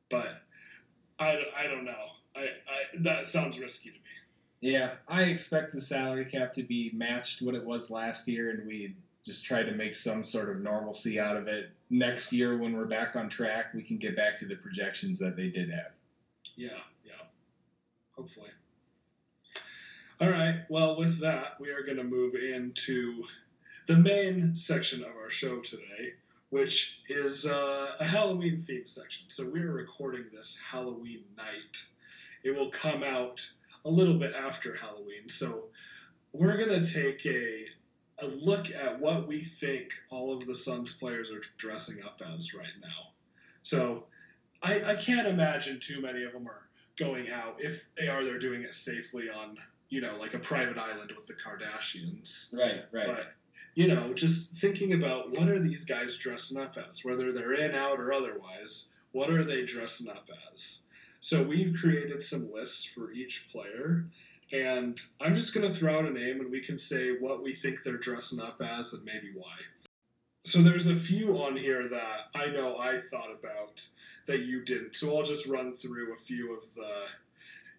But 0.10 0.42
I, 1.20 1.40
I 1.58 1.68
don't 1.68 1.86
know. 1.86 2.06
I, 2.36 2.42
I 2.44 2.48
that 3.00 3.28
sounds 3.28 3.60
risky 3.60 3.90
to 3.90 3.96
me. 3.96 4.72
yeah 4.74 4.92
i 5.08 5.24
expect 5.24 5.74
the 5.74 5.82
salary 5.82 6.26
cap 6.26 6.54
to 6.54 6.64
be 6.64 6.92
matched 6.94 7.42
what 7.42 7.56
it 7.56 7.66
was 7.66 7.92
last 7.92 8.28
year 8.28 8.52
and 8.52 8.66
we 8.66 8.96
just 9.26 9.46
try 9.46 9.62
to 9.64 9.72
make 9.72 9.94
some 9.94 10.24
sort 10.24 10.50
of 10.50 10.62
normalcy 10.62 11.20
out 11.20 11.38
of 11.38 11.48
it 11.48 11.70
next 11.90 12.34
year 12.34 12.58
when 12.58 12.74
we're 12.74 12.86
back 12.86 13.16
on 13.16 13.30
track 13.30 13.74
we 13.74 13.84
can 13.84 13.98
get 13.98 14.16
back 14.16 14.38
to 14.38 14.46
the 14.46 14.56
projections 14.56 15.20
that 15.20 15.36
they 15.36 15.48
did 15.48 15.70
have 15.70 15.92
Yeah, 16.56 16.70
yeah. 17.06 17.14
Hopefully. 18.16 18.50
All 20.22 20.30
right. 20.30 20.62
Well, 20.70 20.98
with 20.98 21.22
that, 21.22 21.60
we 21.60 21.72
are 21.72 21.82
going 21.82 21.98
to 21.98 22.04
move 22.04 22.36
into 22.36 23.24
the 23.88 23.96
main 23.96 24.56
section 24.56 25.02
of 25.02 25.10
our 25.20 25.32
show 25.32 25.62
today, 25.62 26.14
which 26.52 27.02
is 27.10 27.48
uh, 27.48 27.94
a 28.00 28.06
Halloween 28.06 28.60
theme 28.60 28.86
section. 28.86 29.26
So 29.30 29.50
we 29.50 29.62
are 29.62 29.72
recording 29.72 30.26
this 30.32 30.60
Halloween 30.64 31.24
night. 31.36 31.84
It 32.44 32.56
will 32.56 32.70
come 32.70 33.02
out 33.02 33.44
a 33.84 33.90
little 33.90 34.20
bit 34.20 34.34
after 34.36 34.76
Halloween. 34.76 35.28
So 35.28 35.70
we're 36.34 36.58
going 36.58 36.80
to 36.80 36.94
take 36.94 37.26
a 37.26 37.66
a 38.22 38.28
look 38.28 38.70
at 38.72 39.00
what 39.00 39.28
we 39.28 39.42
think 39.42 39.92
all 40.10 40.34
of 40.34 40.46
the 40.46 40.56
Suns 40.56 40.94
players 40.94 41.32
are 41.32 41.42
dressing 41.58 42.04
up 42.04 42.22
as 42.36 42.54
right 42.54 42.68
now. 42.82 43.12
So 43.64 44.06
I, 44.62 44.84
I 44.84 44.96
can't 44.96 45.28
imagine 45.28 45.80
too 45.80 46.02
many 46.02 46.24
of 46.24 46.34
them 46.34 46.48
are 46.48 46.68
going 46.98 47.32
out. 47.32 47.58
If 47.60 47.84
they 47.98 48.08
are, 48.08 48.24
they're 48.24 48.40
doing 48.40 48.62
it 48.62 48.74
safely 48.74 49.30
on, 49.30 49.58
you 49.90 50.02
know, 50.02 50.18
like 50.20 50.34
a 50.34 50.40
private 50.40 50.78
island 50.78 51.12
with 51.16 51.28
the 51.28 51.34
Kardashians. 51.34 52.56
right 52.58 52.84
right 52.92 53.08
But, 53.08 53.34
you 53.74 53.88
know, 53.88 54.14
just 54.14 54.56
thinking 54.58 54.94
about 54.94 55.32
what 55.32 55.48
are 55.48 55.60
these 55.60 55.86
guys 55.86 56.18
dressing 56.18 56.60
up 56.60 56.78
as, 56.78 57.04
whether 57.04 57.32
they're 57.32 57.54
in, 57.54 57.74
out, 57.74 58.00
or 58.00 58.14
otherwise, 58.14 58.94
what 59.14 59.30
are 59.30 59.44
they 59.44 59.64
dressing 59.66 60.10
up 60.10 60.28
as? 60.54 60.82
So 61.22 61.44
we've 61.44 61.76
created 61.80 62.22
some 62.24 62.52
lists 62.52 62.86
for 62.86 63.12
each 63.12 63.50
player, 63.52 64.06
and 64.52 65.00
I'm 65.20 65.36
just 65.36 65.54
going 65.54 65.68
to 65.68 65.74
throw 65.74 66.00
out 66.00 66.06
a 66.06 66.12
name 66.12 66.42
and 66.42 66.52
we 66.52 66.62
can 66.62 66.78
say 66.78 67.12
what 67.20 67.42
we 67.42 67.54
think 67.54 67.84
they're 67.84 67.98
dressing 67.98 68.42
up 68.42 68.62
as 68.62 68.94
and 68.94 69.04
maybe 69.04 69.32
why. 69.34 69.56
So 70.44 70.62
there's 70.62 70.88
a 70.88 70.96
few 70.96 71.44
on 71.44 71.56
here 71.56 71.88
that 71.90 72.20
I 72.36 72.48
know 72.48 72.78
I 72.78 72.98
thought 72.98 73.32
about 73.32 73.86
that 74.26 74.40
you 74.42 74.64
didn't. 74.64 74.96
So 74.96 75.16
I'll 75.16 75.24
just 75.24 75.48
run 75.48 75.74
through 75.74 76.14
a 76.14 76.18
few 76.18 76.58
of 76.58 76.74
the 76.74 77.06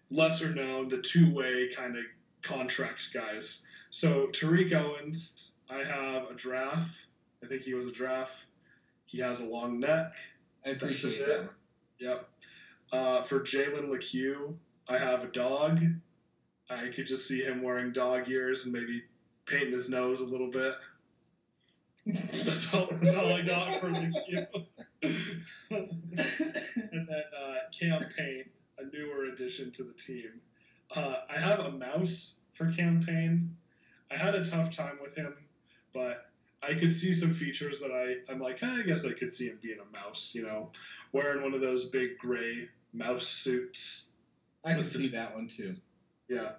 lesser 0.09 0.53
known, 0.53 0.87
the 0.87 1.01
two 1.01 1.33
way 1.33 1.69
kind 1.75 1.97
of 1.97 2.03
contract 2.41 3.09
guys. 3.13 3.65
So 3.89 4.27
Tariq 4.27 4.73
Owens, 4.73 5.55
I 5.69 5.83
have 5.83 6.29
a 6.29 6.33
draft. 6.33 7.05
I 7.43 7.47
think 7.47 7.63
he 7.63 7.73
was 7.73 7.87
a 7.87 7.91
draft. 7.91 8.45
He 9.05 9.19
has 9.19 9.41
a 9.41 9.45
long 9.45 9.79
neck. 9.79 10.13
i 10.65 10.69
appreciate 10.69 11.25
that 11.25 11.49
Yep. 11.99 12.29
Uh, 12.91 13.23
for 13.23 13.39
Jalen 13.39 13.89
Lecque, 13.89 14.55
I 14.87 14.97
have 14.97 15.23
a 15.23 15.27
dog. 15.27 15.79
I 16.73 16.89
could 16.89 17.07
just 17.07 17.27
see 17.27 17.43
him 17.43 17.61
wearing 17.61 17.91
dog 17.91 18.29
ears 18.29 18.65
and 18.65 18.73
maybe 18.73 19.03
painting 19.45 19.71
his 19.73 19.89
nose 19.89 20.21
a 20.21 20.25
little 20.25 20.49
bit. 20.49 20.73
that's 22.05 22.73
all. 22.73 22.87
That's 22.91 23.15
all 23.15 23.33
I 23.33 23.41
got 23.43 23.73
for 23.75 23.89
Lecque. 23.89 24.47
and 25.71 27.07
then 27.07 27.23
uh, 27.39 27.55
campaign, 27.77 28.45
a 28.77 28.85
newer 28.95 29.25
addition 29.25 29.71
to 29.71 29.83
the 29.83 29.93
team. 29.93 30.41
Uh, 30.95 31.15
I 31.33 31.39
have 31.39 31.59
a 31.59 31.71
mouse 31.71 32.39
for 32.53 32.71
campaign. 32.71 33.55
I 34.11 34.17
had 34.17 34.35
a 34.35 34.43
tough 34.45 34.75
time 34.75 34.99
with 35.01 35.15
him, 35.15 35.33
but 35.93 36.25
I 36.61 36.73
could 36.73 36.93
see 36.93 37.11
some 37.11 37.33
features 37.33 37.81
that 37.81 37.91
I, 37.91 38.31
I'm 38.31 38.39
like, 38.39 38.61
"Eh, 38.61 38.67
I 38.79 38.83
guess 38.83 39.05
I 39.05 39.13
could 39.13 39.33
see 39.33 39.47
him 39.47 39.59
being 39.61 39.79
a 39.79 39.91
mouse, 39.91 40.33
you 40.35 40.43
know, 40.43 40.71
wearing 41.11 41.41
one 41.41 41.53
of 41.53 41.61
those 41.61 41.85
big 41.85 42.17
gray 42.17 42.67
mouse 42.93 43.27
suits. 43.27 44.11
I 44.63 44.75
could 44.75 44.89
see 44.91 45.09
that 45.09 45.35
one 45.35 45.47
too. 45.47 45.71
Yeah. 46.29 46.51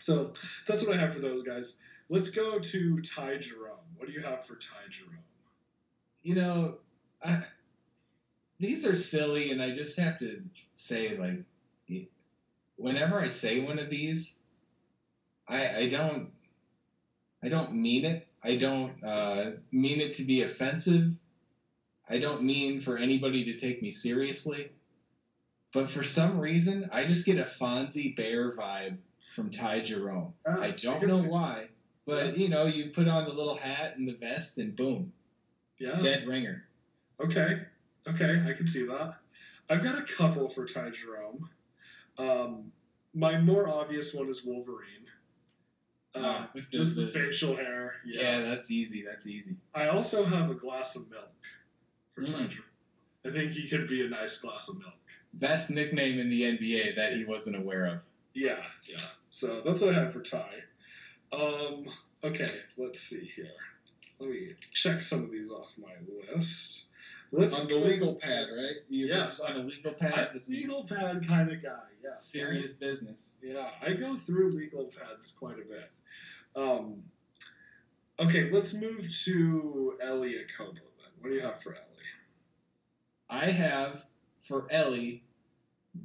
So 0.00 0.34
that's 0.66 0.86
what 0.86 0.96
I 0.96 1.00
have 1.00 1.14
for 1.14 1.20
those 1.20 1.42
guys. 1.42 1.80
Let's 2.08 2.30
go 2.30 2.58
to 2.58 3.00
Ty 3.00 3.38
Jerome. 3.38 3.78
What 3.96 4.06
do 4.06 4.12
you 4.12 4.22
have 4.22 4.44
for 4.44 4.56
Ty 4.56 4.76
Jerome? 4.90 5.24
You 6.22 6.34
know, 6.34 6.74
I, 7.24 7.42
these 8.58 8.84
are 8.86 8.96
silly, 8.96 9.50
and 9.50 9.62
I 9.62 9.72
just 9.72 9.98
have 9.98 10.18
to 10.18 10.42
say, 10.74 11.16
like, 11.16 11.44
whenever 12.76 13.20
I 13.20 13.28
say 13.28 13.60
one 13.60 13.78
of 13.78 13.90
these, 13.90 14.38
I 15.48 15.76
I 15.76 15.88
don't 15.88 16.30
I 17.42 17.48
don't 17.48 17.74
mean 17.74 18.04
it. 18.04 18.26
I 18.42 18.56
don't 18.56 19.02
uh, 19.02 19.52
mean 19.72 20.00
it 20.00 20.14
to 20.14 20.24
be 20.24 20.42
offensive. 20.42 21.12
I 22.08 22.18
don't 22.18 22.42
mean 22.42 22.80
for 22.80 22.98
anybody 22.98 23.44
to 23.46 23.58
take 23.58 23.80
me 23.80 23.90
seriously. 23.90 24.70
But 25.72 25.88
for 25.90 26.02
some 26.02 26.38
reason, 26.38 26.90
I 26.92 27.04
just 27.04 27.26
get 27.26 27.38
a 27.38 27.44
Fozzie 27.44 28.14
Bear 28.14 28.54
vibe 28.54 28.98
from 29.34 29.50
Ty 29.50 29.80
Jerome. 29.80 30.32
Ah, 30.46 30.60
I 30.60 30.70
don't 30.70 31.06
know 31.06 31.16
why, 31.22 31.68
but 32.06 32.38
you 32.38 32.48
know, 32.48 32.66
you 32.66 32.90
put 32.90 33.08
on 33.08 33.24
the 33.24 33.32
little 33.32 33.54
hat 33.56 33.96
and 33.96 34.08
the 34.08 34.14
vest, 34.14 34.58
and 34.58 34.74
boom, 34.76 35.12
Yeah. 35.78 36.00
dead 36.00 36.26
ringer. 36.26 36.64
Okay. 37.20 37.62
Okay, 38.06 38.42
I 38.46 38.52
can 38.52 38.66
see 38.66 38.86
that. 38.86 39.14
I've 39.68 39.82
got 39.82 39.98
a 39.98 40.02
couple 40.02 40.48
for 40.48 40.66
Ty 40.66 40.90
Jerome. 40.90 41.48
Um, 42.18 42.72
my 43.14 43.38
more 43.40 43.68
obvious 43.68 44.12
one 44.14 44.28
is 44.28 44.44
Wolverine. 44.44 45.06
Uh, 46.14 46.18
Ah, 46.22 46.50
with 46.54 46.70
just 46.70 46.94
the, 46.94 47.02
the- 47.02 47.06
facial 47.08 47.56
hair. 47.56 47.94
Yeah. 48.06 48.20
Yeah. 48.22 48.40
that's 48.50 48.70
easy. 48.70 49.02
That's 49.02 49.26
easy. 49.26 49.56
I 49.74 49.88
also 49.88 50.24
have 50.24 50.50
a 50.50 50.54
glass 50.54 50.94
of 50.96 51.10
milk 51.10 51.32
for 52.14 52.22
Ty 52.24 52.32
Mm. 52.32 52.48
Jerome. 52.50 52.64
I 53.26 53.30
think 53.30 53.52
he 53.52 53.68
could 53.68 53.88
be 53.88 54.04
a 54.04 54.08
nice 54.08 54.36
glass 54.36 54.68
of 54.68 54.78
milk. 54.78 54.92
Best 55.32 55.70
nickname 55.70 56.18
in 56.20 56.28
the 56.30 56.42
NBA 56.42 56.96
that 56.96 57.14
he 57.14 57.24
wasn't 57.24 57.56
aware 57.56 57.86
of. 57.86 58.02
Yeah, 58.34 58.62
yeah. 58.84 58.98
So 59.34 59.62
that's 59.64 59.80
what 59.80 59.92
I 59.92 59.98
have 59.98 60.12
for 60.12 60.22
Ty. 60.22 60.46
Um, 61.32 61.86
okay, 62.22 62.46
let's 62.78 63.00
see 63.00 63.32
here. 63.34 63.50
Let 64.20 64.30
me 64.30 64.50
check 64.72 65.02
some 65.02 65.24
of 65.24 65.32
these 65.32 65.50
off 65.50 65.72
my 65.76 65.90
list. 66.32 66.86
Let's 67.32 67.62
on 67.62 67.66
the 67.66 67.84
legal 67.84 68.14
pad, 68.14 68.46
right? 68.56 68.76
You 68.88 69.08
Yes, 69.08 69.40
on 69.40 69.54
the 69.54 69.64
legal 69.64 69.90
I'm 70.00 70.12
pad. 70.12 70.28
a 70.30 70.34
This 70.34 70.48
legal 70.48 70.86
pad 70.88 71.26
kind 71.26 71.50
of 71.50 71.60
guy. 71.60 71.80
Yeah, 72.04 72.14
serious 72.14 72.74
business. 72.74 73.34
Yeah, 73.42 73.68
I 73.82 73.94
go 73.94 74.14
through 74.14 74.52
legal 74.52 74.84
pads 74.84 75.32
quite 75.32 75.56
a 75.58 75.68
bit. 75.68 75.90
Um, 76.54 77.02
okay, 78.20 78.52
let's 78.52 78.72
move 78.72 79.04
to 79.24 79.98
Elie 80.00 80.36
Okobo 80.44 80.74
then. 80.74 81.10
What 81.18 81.30
do 81.30 81.34
you 81.34 81.40
have 81.42 81.60
for 81.60 81.72
Elie? 81.72 81.82
I 83.28 83.50
have 83.50 84.04
for 84.42 84.68
Elie 84.70 85.24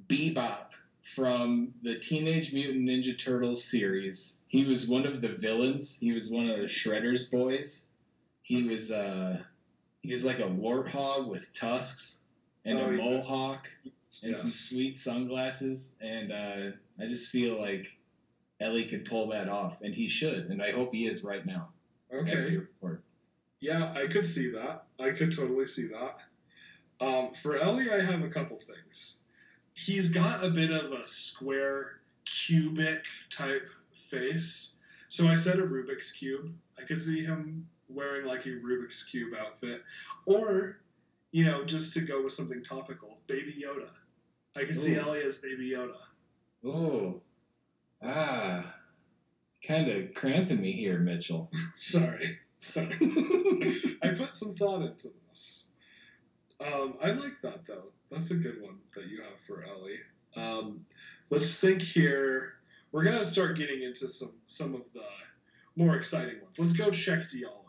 Bebop 0.08 0.72
from 1.16 1.74
the 1.82 1.96
Teenage 2.00 2.54
Mutant 2.54 2.88
Ninja 2.88 3.18
Turtles 3.18 3.70
series. 3.70 4.42
He 4.48 4.66
was 4.66 4.88
one 4.88 5.06
of 5.06 5.22
the 5.22 5.30
villains. 5.30 5.98
He 6.00 6.12
was 6.12 6.30
one 6.32 6.50
of 6.50 6.58
the 6.58 6.64
Shredder's 6.64 7.28
boys. 7.28 7.88
He 8.42 8.64
was 8.64 8.92
uh 8.92 9.42
he 10.02 10.12
was 10.12 10.24
like 10.26 10.40
a 10.40 10.44
warthog 10.44 11.28
with 11.28 11.46
tusks 11.54 12.22
and 12.66 12.80
Oh, 12.80 12.86
a 12.86 12.92
yeah. 12.92 12.98
mohawk 12.98 13.68
and 13.84 14.32
Yeah. 14.32 14.36
some 14.36 14.50
sweet 14.50 14.98
sunglasses. 14.98 15.94
And 16.02 16.32
uh, 16.32 16.72
I 17.00 17.08
just 17.08 17.30
feel 17.30 17.60
like 17.60 17.86
Elie 18.60 18.88
could 18.88 19.06
pull 19.06 19.30
that 19.30 19.50
off, 19.50 19.82
and 19.82 19.94
he 19.94 20.08
should, 20.08 20.46
and 20.50 20.62
I 20.62 20.72
hope 20.72 20.94
he 20.94 21.08
is 21.08 21.24
right 21.24 21.46
now. 21.46 21.70
Okay. 22.14 22.58
Yeah, 23.62 23.92
I 23.94 24.08
could 24.08 24.26
see 24.26 24.52
that. 24.52 24.84
I 25.00 25.12
could 25.12 25.34
totally 25.36 25.66
see 25.66 25.88
that. 25.88 26.18
Um, 27.06 27.34
for 27.34 27.58
Elie, 27.58 27.90
I 27.92 28.00
have 28.02 28.22
a 28.24 28.28
couple 28.28 28.58
things. 28.58 29.22
He's 29.86 30.10
got 30.10 30.44
a 30.44 30.50
bit 30.50 30.72
of 30.72 30.92
a 30.92 31.06
square, 31.06 32.00
cubic 32.26 33.06
type 33.30 33.70
face. 34.10 34.74
So 35.08 35.28
I 35.28 35.36
said 35.36 35.60
a 35.60 35.64
Rubik's 35.64 36.12
Cube. 36.12 36.54
I 36.78 36.84
could 36.84 37.02
see 37.02 37.24
him 37.24 37.70
wearing 37.88 38.26
like 38.26 38.46
a 38.46 38.50
Rubik's 38.50 39.06
Cube 39.06 39.34
outfit. 39.40 39.82
Or 40.26 40.78
you 41.32 41.46
know, 41.46 41.64
just 41.64 41.94
to 41.94 42.02
go 42.02 42.24
with 42.24 42.34
something 42.34 42.62
topical, 42.62 43.20
Baby 43.28 43.64
Yoda. 43.66 43.88
I 44.56 44.66
could 44.66 44.76
see. 44.76 44.98
Elie 44.98 45.22
as 45.22 45.38
Baby 45.38 45.70
Yoda. 45.70 45.96
Oh, 46.66 47.22
ah, 48.04 48.74
kind 49.66 49.90
of 49.90 50.14
cramping 50.14 50.60
me 50.60 50.74
here, 50.74 51.00
Mitchell. 51.00 51.50
Sorry, 51.76 52.38
sorry. 52.58 52.98
I 54.04 54.10
put 54.10 54.34
some 54.34 54.56
thought 54.56 54.82
into 54.82 55.10
this. 55.30 55.68
Um, 56.60 56.96
I 57.02 57.12
like 57.12 57.42
that 57.44 57.66
though. 57.66 57.94
That's 58.12 58.32
a 58.32 58.36
good 58.36 58.62
one 58.62 58.78
that 58.96 59.08
you 59.08 59.22
have 59.22 59.40
for 59.42 59.64
Elie. 59.64 60.00
Um, 60.36 60.86
let's 61.30 61.56
think 61.56 61.82
here. 61.82 62.54
We're 62.92 63.04
gonna 63.04 63.24
start 63.24 63.58
getting 63.58 63.84
into 63.84 64.08
some 64.08 64.34
some 64.48 64.74
of 64.74 64.82
the 64.94 65.06
more 65.76 65.96
exciting 65.96 66.42
ones. 66.42 66.58
Let's 66.58 66.74
go 66.74 66.90
Cheick 66.90 67.32
Diallo. 67.32 67.66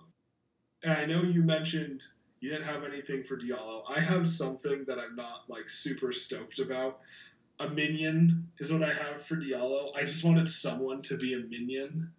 And 0.82 0.92
I 0.92 1.04
know 1.04 1.22
you 1.22 1.42
mentioned 1.42 2.02
you 2.40 2.50
didn't 2.50 2.64
have 2.64 2.84
anything 2.84 3.22
for 3.22 3.36
Diallo. 3.36 3.82
I 3.88 4.00
have 4.00 4.26
something 4.26 4.84
that 4.86 4.98
I'm 4.98 5.14
not 5.14 5.42
like 5.48 5.68
super 5.68 6.12
stoked 6.12 6.58
about. 6.58 7.00
A 7.58 7.68
minion 7.68 8.48
is 8.58 8.72
what 8.72 8.82
I 8.82 8.94
have 8.94 9.22
for 9.22 9.36
Diallo. 9.36 9.94
I 9.94 10.04
just 10.04 10.24
wanted 10.24 10.48
someone 10.48 11.02
to 11.02 11.18
be 11.18 11.34
a 11.34 11.38
minion, 11.38 12.12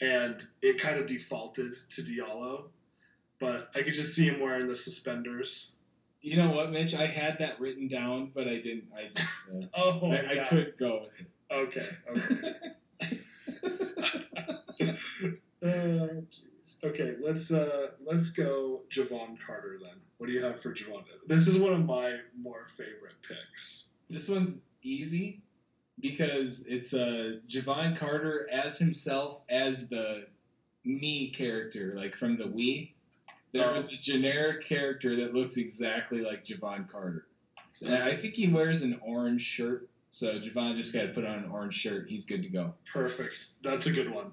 and 0.00 0.40
it 0.62 0.78
kind 0.78 1.00
of 1.00 1.06
defaulted 1.06 1.74
to 1.90 2.02
Diallo. 2.02 2.68
But 3.40 3.70
I 3.74 3.82
could 3.82 3.94
just 3.94 4.14
see 4.14 4.26
him 4.26 4.40
wearing 4.40 4.68
the 4.68 4.76
suspenders. 4.76 5.76
You 6.26 6.36
know 6.38 6.50
what, 6.50 6.72
Mitch? 6.72 6.92
I 6.92 7.06
had 7.06 7.38
that 7.38 7.60
written 7.60 7.86
down, 7.86 8.32
but 8.34 8.48
I 8.48 8.56
didn't. 8.56 8.86
I 8.92 9.06
just, 9.16 9.48
uh, 9.54 9.66
Oh, 9.76 10.10
I, 10.10 10.40
I 10.40 10.44
couldn't 10.44 10.76
go 10.76 11.02
with 11.04 11.20
it. 11.20 11.26
Okay. 11.52 11.86
Okay. 14.80 14.96
Oh, 15.62 15.66
jeez. 16.28 16.84
okay, 16.84 17.14
let's 17.20 17.52
uh 17.52 17.90
let's 18.04 18.30
go 18.30 18.82
Jevon 18.90 19.36
Carter 19.46 19.78
then. 19.80 19.94
What 20.18 20.26
do 20.26 20.32
you 20.32 20.42
have 20.44 20.60
for 20.60 20.74
Jevon? 20.74 21.04
This 21.28 21.46
is 21.46 21.58
one 21.58 21.72
of 21.72 21.86
my 21.86 22.16
more 22.36 22.66
favorite 22.76 23.14
picks. 23.26 23.90
This 24.10 24.28
one's 24.28 24.58
easy 24.82 25.42
because 26.00 26.64
it's 26.66 26.92
uh, 26.92 27.36
Jevon 27.48 27.96
Carter 27.96 28.48
as 28.50 28.78
himself 28.78 29.40
as 29.48 29.88
the 29.88 30.26
me 30.84 31.30
character, 31.30 31.94
like 31.96 32.16
from 32.16 32.36
the 32.36 32.44
Wii. 32.44 32.90
There 33.52 33.70
Oh. 33.70 33.74
was 33.74 33.92
a 33.92 33.96
generic 33.96 34.64
character 34.64 35.16
that 35.16 35.34
looks 35.34 35.56
exactly 35.56 36.20
like 36.20 36.44
Jevon 36.44 36.88
Carter. 36.88 37.26
And 37.84 37.94
I 37.94 38.16
think 38.16 38.34
he 38.34 38.48
wears 38.48 38.82
an 38.82 38.98
orange 39.02 39.42
shirt, 39.42 39.88
so 40.10 40.38
Jevon 40.40 40.76
just 40.76 40.94
got 40.94 41.02
to 41.02 41.08
put 41.08 41.24
on 41.24 41.44
an 41.44 41.50
orange 41.50 41.74
shirt. 41.74 42.08
He's 42.08 42.24
good 42.24 42.42
to 42.42 42.48
go. 42.48 42.74
Perfect. 42.92 43.48
That's 43.62 43.86
a 43.86 43.92
good 43.92 44.10
one. 44.10 44.32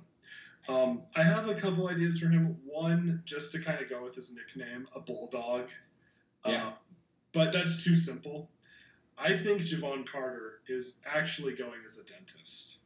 Um, 0.70 1.02
I 1.14 1.24
have 1.24 1.50
a 1.50 1.56
couple 1.56 1.90
ideas 1.90 2.20
for 2.20 2.30
him. 2.30 2.58
One, 2.66 3.22
just 3.26 3.52
to 3.52 3.60
kind 3.60 3.82
of 3.82 3.90
go 3.90 4.02
with 4.02 4.16
his 4.16 4.34
nickname, 4.34 4.88
a 4.96 5.02
bulldog. 5.02 5.70
Yeah. 6.46 6.68
Uh, 6.68 6.74
but 7.34 7.52
that's 7.52 7.84
too 7.84 7.96
simple. 7.98 8.50
I 9.18 9.36
think 9.38 9.62
Jevon 9.62 10.08
Carter 10.08 10.60
is 10.68 10.98
actually 11.06 11.54
going 11.56 11.82
as 11.86 11.98
a 11.98 12.04
dentist. 12.04 12.80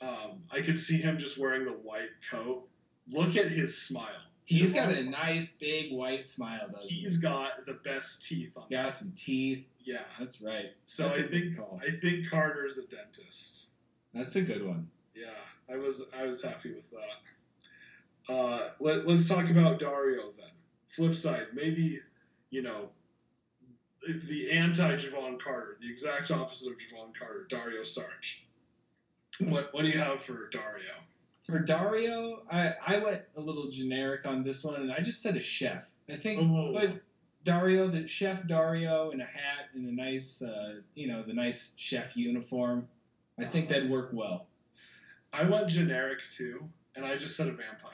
Um, 0.00 0.42
I 0.50 0.60
could 0.60 0.78
see 0.78 0.98
him 0.98 1.18
just 1.18 1.38
wearing 1.38 1.64
the 1.64 1.72
white 1.72 2.10
coat. 2.30 2.68
Look 3.10 3.36
at 3.36 3.50
his 3.50 3.80
smile. 3.80 4.20
He's 4.48 4.72
got 4.72 4.90
a 4.90 5.02
nice 5.02 5.52
big 5.52 5.92
white 5.92 6.24
smile, 6.24 6.68
doesn't 6.72 6.90
he? 6.90 7.00
He's 7.00 7.18
got 7.18 7.66
the 7.66 7.74
best 7.74 8.26
teeth 8.26 8.56
on. 8.56 8.64
got 8.70 8.96
some 8.96 9.12
teeth. 9.14 9.66
Yeah. 9.84 9.98
That's 10.18 10.40
right. 10.40 10.72
So 10.84 11.04
That's 11.04 11.18
I 11.18 11.22
think 11.24 11.58
call. 11.58 11.78
I 11.86 11.90
think 11.90 12.30
Carter's 12.30 12.78
a 12.78 12.86
dentist. 12.86 13.68
That's 14.14 14.36
a 14.36 14.40
good 14.40 14.66
one. 14.66 14.88
Yeah, 15.14 15.26
I 15.70 15.76
was 15.76 16.02
I 16.18 16.24
was 16.24 16.42
happy 16.42 16.72
with 16.72 16.90
that. 16.92 18.32
Uh, 18.32 18.70
let, 18.80 19.06
let's 19.06 19.28
talk 19.28 19.50
about 19.50 19.78
Dario 19.78 20.32
then. 20.38 20.50
Flip 20.86 21.14
side, 21.14 21.48
maybe 21.52 22.00
you 22.48 22.62
know 22.62 22.88
the 24.06 24.50
anti 24.50 24.96
Jevon 24.96 25.38
Carter, 25.38 25.76
the 25.82 25.90
exact 25.90 26.30
opposite 26.30 26.72
of 26.72 26.78
Jevon 26.78 27.12
Carter, 27.18 27.46
Dario 27.50 27.82
Saric. 27.82 28.40
What 29.40 29.74
what 29.74 29.82
do 29.82 29.88
you 29.88 29.98
have 29.98 30.20
for 30.20 30.48
Dario? 30.48 30.94
For 31.48 31.58
Dario, 31.60 32.42
I, 32.50 32.74
I 32.86 32.98
went 32.98 33.22
a 33.34 33.40
little 33.40 33.70
generic 33.70 34.26
on 34.26 34.44
this 34.44 34.62
one, 34.62 34.82
and 34.82 34.92
I 34.92 35.00
just 35.00 35.22
said 35.22 35.34
a 35.34 35.40
chef. 35.40 35.88
I 36.08 36.16
think 36.16 36.40
Oh. 36.40 36.70
put 36.74 37.02
Dario, 37.42 37.88
the 37.88 38.06
chef 38.06 38.46
Dario, 38.46 39.10
in 39.12 39.20
a 39.22 39.24
hat 39.24 39.70
and 39.74 39.88
a 39.88 39.92
nice, 39.92 40.42
uh, 40.42 40.80
you 40.94 41.06
know, 41.08 41.22
the 41.22 41.32
nice 41.32 41.72
chef 41.76 42.14
uniform. 42.14 42.86
I 43.38 43.44
think 43.44 43.70
that'd 43.70 43.88
work 43.88 44.10
well. 44.12 44.46
I 45.32 45.48
went 45.48 45.68
generic 45.68 46.18
too, 46.30 46.68
and 46.94 47.06
I 47.06 47.16
just 47.16 47.34
said 47.34 47.46
a 47.48 47.52
vampire. 47.52 47.92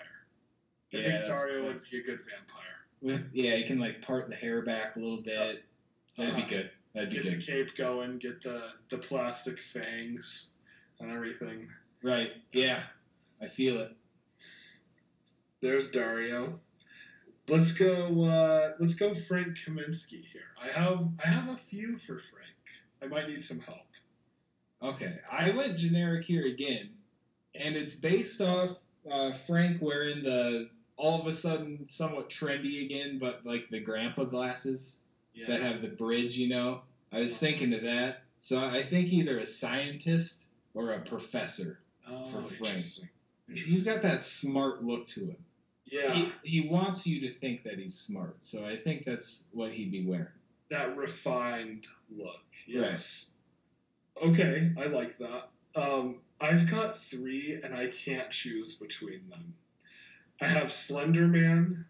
I 0.93 0.97
Yeah, 0.97 1.03
think 1.23 1.25
Dario 1.27 1.64
would 1.67 1.79
be 1.90 1.99
a 1.99 2.03
good 2.03 2.19
vampire. 2.19 2.87
With 3.03 3.31
yeah, 3.35 3.55
you 3.55 3.67
can 3.67 3.79
like 3.79 4.03
part 4.03 4.29
the 4.29 4.35
hair 4.35 4.62
back 4.62 4.97
a 4.97 4.99
little 4.99 5.19
bit. 5.23 5.62
That'd 6.17 6.35
be 6.35 6.43
Uh-huh. 6.43 6.49
good. 6.49 6.71
That'd 6.95 7.11
be 7.11 7.17
Get 7.17 7.25
the 7.25 7.31
good. 7.37 7.47
cape 7.47 7.77
going, 7.77 8.19
get 8.19 8.43
the 8.43 8.71
the 8.88 8.99
plastic 8.99 9.61
fangs 9.61 10.55
and 10.99 11.12
everything. 11.12 11.69
Right? 12.03 12.33
Yeah, 12.53 12.81
I 13.44 13.48
feel 13.48 13.80
it. 13.80 13.94
There's 15.61 15.90
Dario. 15.90 16.61
Let's 17.46 17.74
go. 17.74 18.24
Uh, 18.24 18.72
let's 18.78 18.94
go 18.94 19.12
Frank 19.12 19.59
Kaminsky 19.59 20.24
here. 20.24 20.42
I 20.62 20.72
have 20.72 21.07
I 21.22 21.28
have 21.28 21.50
a 21.50 21.57
few 21.57 21.98
for 21.98 22.18
Frank. 22.18 22.54
I 23.02 23.07
might 23.07 23.28
need 23.28 23.44
some 23.44 23.61
help. 23.61 23.78
Okay, 24.83 25.18
I 25.30 25.50
went 25.50 25.76
generic 25.76 26.24
here 26.24 26.46
again, 26.46 26.90
and 27.54 27.76
it's 27.76 27.94
based 27.94 28.40
off 28.40 28.76
uh, 29.11 29.33
Frank 29.33 29.83
wearing 29.83 30.22
the 30.22 30.70
all 30.96 31.20
of 31.20 31.26
a 31.26 31.33
sudden 31.33 31.87
somewhat 31.87 32.30
trendy 32.30 32.85
again, 32.85 33.18
but 33.18 33.44
like 33.44 33.68
the 33.70 33.80
grandpa 33.80 34.24
glasses 34.24 35.00
that 35.48 35.61
have 35.61 35.83
the 35.83 35.88
bridge, 35.88 36.38
you 36.38 36.48
know. 36.48 36.83
I 37.12 37.20
was 37.20 37.37
thinking 37.37 37.74
of 37.74 37.83
that, 37.83 38.22
so 38.40 38.64
I 38.64 38.83
think 38.83 39.12
either 39.12 39.38
a 39.38 39.46
scientist 39.46 40.46
or 40.72 40.92
a 40.92 41.00
professor. 41.00 41.78
oh, 42.09 42.24
for 42.26 42.42
Frank. 42.42 42.83
He's 43.52 43.85
got 43.85 44.02
that 44.02 44.24
smart 44.24 44.83
look 44.83 45.07
to 45.09 45.20
him. 45.20 45.37
Yeah, 45.87 46.12
He, 46.12 46.33
he 46.42 46.68
wants 46.68 47.07
you 47.07 47.28
to 47.28 47.30
think 47.30 47.64
that 47.64 47.78
he's 47.78 47.94
smart, 47.94 48.42
so 48.42 48.64
I 48.64 48.76
think 48.76 49.04
that's 49.04 49.44
what 49.52 49.72
he'd 49.72 49.92
be 49.92 50.04
wearing. 50.07 50.26
that 50.70 50.96
refined 50.96 51.87
look. 52.11 52.40
Yes. 52.66 53.30
Okay, 54.20 54.72
I 54.80 54.87
like 54.87 55.18
that. 55.18 55.48
Um, 55.76 56.20
I've 56.40 56.70
got 56.70 56.96
three, 56.96 57.61
and 57.62 57.74
I 57.74 57.88
can't 57.88 58.30
choose 58.30 58.76
between 58.76 59.28
them. 59.28 59.54
I 60.40 60.46
have 60.48 60.72
Slender 60.72 61.28
Man, 61.28 61.85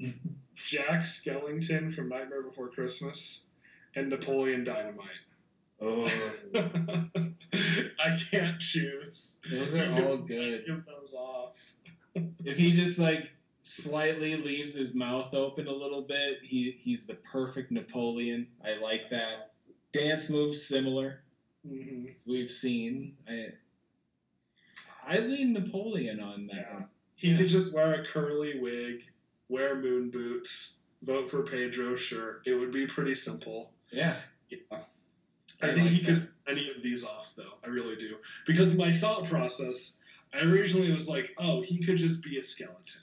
Jack 0.54 1.00
Skellington 1.02 1.92
from 1.92 2.08
Nightmare 2.08 2.42
Before 2.42 2.68
Christmas, 2.68 3.46
and 3.94 4.08
Napoleon 4.08 4.64
Dynamite. 4.64 5.06
Oh, 5.80 6.04
I 6.54 8.16
can't 8.30 8.58
choose. 8.58 9.38
those 9.50 9.74
are 9.74 9.90
all 9.92 10.16
good. 10.16 10.62
Give 10.66 10.82
those 10.86 11.14
off. 11.14 11.52
if 12.44 12.56
he 12.56 12.72
just 12.72 12.98
like 12.98 13.30
slightly 13.62 14.36
leaves 14.36 14.74
his 14.74 14.94
mouth 14.94 15.34
open 15.34 15.66
a 15.66 15.72
little 15.72 16.02
bit, 16.02 16.38
he 16.42 16.74
he's 16.78 17.04
the 17.06 17.14
perfect 17.14 17.70
Napoleon. 17.70 18.46
I 18.64 18.74
like 18.74 19.10
that. 19.10 19.50
Dance 19.92 20.30
moves 20.30 20.66
similar. 20.66 21.20
hmm 21.66 22.06
We've 22.26 22.50
seen. 22.50 23.12
I 23.28 23.48
I 25.06 25.18
lean 25.20 25.52
Napoleon 25.52 26.20
on 26.20 26.46
that 26.46 26.56
Yeah. 26.56 26.72
one. 26.74 26.84
He 27.16 27.30
Yeah. 27.30 27.36
could 27.36 27.48
just 27.48 27.72
wear 27.72 28.02
a 28.02 28.06
curly 28.06 28.58
wig, 28.58 29.02
wear 29.48 29.74
moon 29.80 30.10
boots, 30.10 30.80
vote 31.02 31.30
for 31.30 31.42
Pedro. 31.42 31.96
Sure, 31.96 32.40
it 32.46 32.54
would 32.54 32.72
be 32.72 32.86
pretty 32.86 33.14
simple. 33.14 33.72
Yeah. 33.90 34.16
Yeah. 34.48 34.78
I 35.62 35.68
I 35.68 35.72
think 35.72 35.84
like 35.84 35.90
he 35.90 36.04
could 36.04 36.28
any 36.48 36.70
of 36.70 36.82
these 36.82 37.04
off 37.04 37.32
though. 37.36 37.54
I 37.64 37.68
really 37.68 37.96
do. 37.96 38.16
Because 38.46 38.74
my 38.74 38.92
thought 38.92 39.24
process, 39.24 39.98
I 40.34 40.40
originally 40.40 40.92
was 40.92 41.08
like, 41.08 41.34
oh, 41.38 41.62
he 41.62 41.84
could 41.84 41.96
just 41.96 42.22
be 42.22 42.38
a 42.38 42.42
skeleton. 42.42 43.02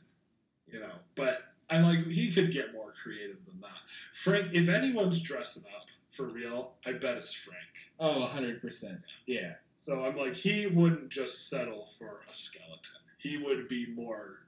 You 0.67 0.79
know. 0.79 0.93
But 1.15 1.41
I'm 1.69 1.83
like, 1.83 2.05
he 2.05 2.31
could 2.31 2.51
get 2.51 2.73
more 2.73 2.93
creative 3.03 3.37
than 3.45 3.61
that. 3.61 3.69
Frank, 4.13 4.53
if 4.53 4.69
anyone's 4.69 5.21
dressing 5.21 5.63
up 5.75 5.87
for 6.11 6.25
real, 6.25 6.73
I 6.85 6.93
bet 6.93 7.17
it's 7.17 7.33
Frank. 7.33 7.59
Oh, 7.99 8.29
100%. 8.33 9.01
Yeah. 9.25 9.53
So 9.75 10.05
I'm 10.05 10.15
like, 10.15 10.35
he 10.35 10.67
wouldn't 10.67 11.09
just 11.09 11.49
settle 11.49 11.87
for 11.97 12.21
a 12.29 12.33
skeleton. 12.33 13.01
He 13.17 13.37
would 13.37 13.67
be 13.67 13.87
more 13.87 14.39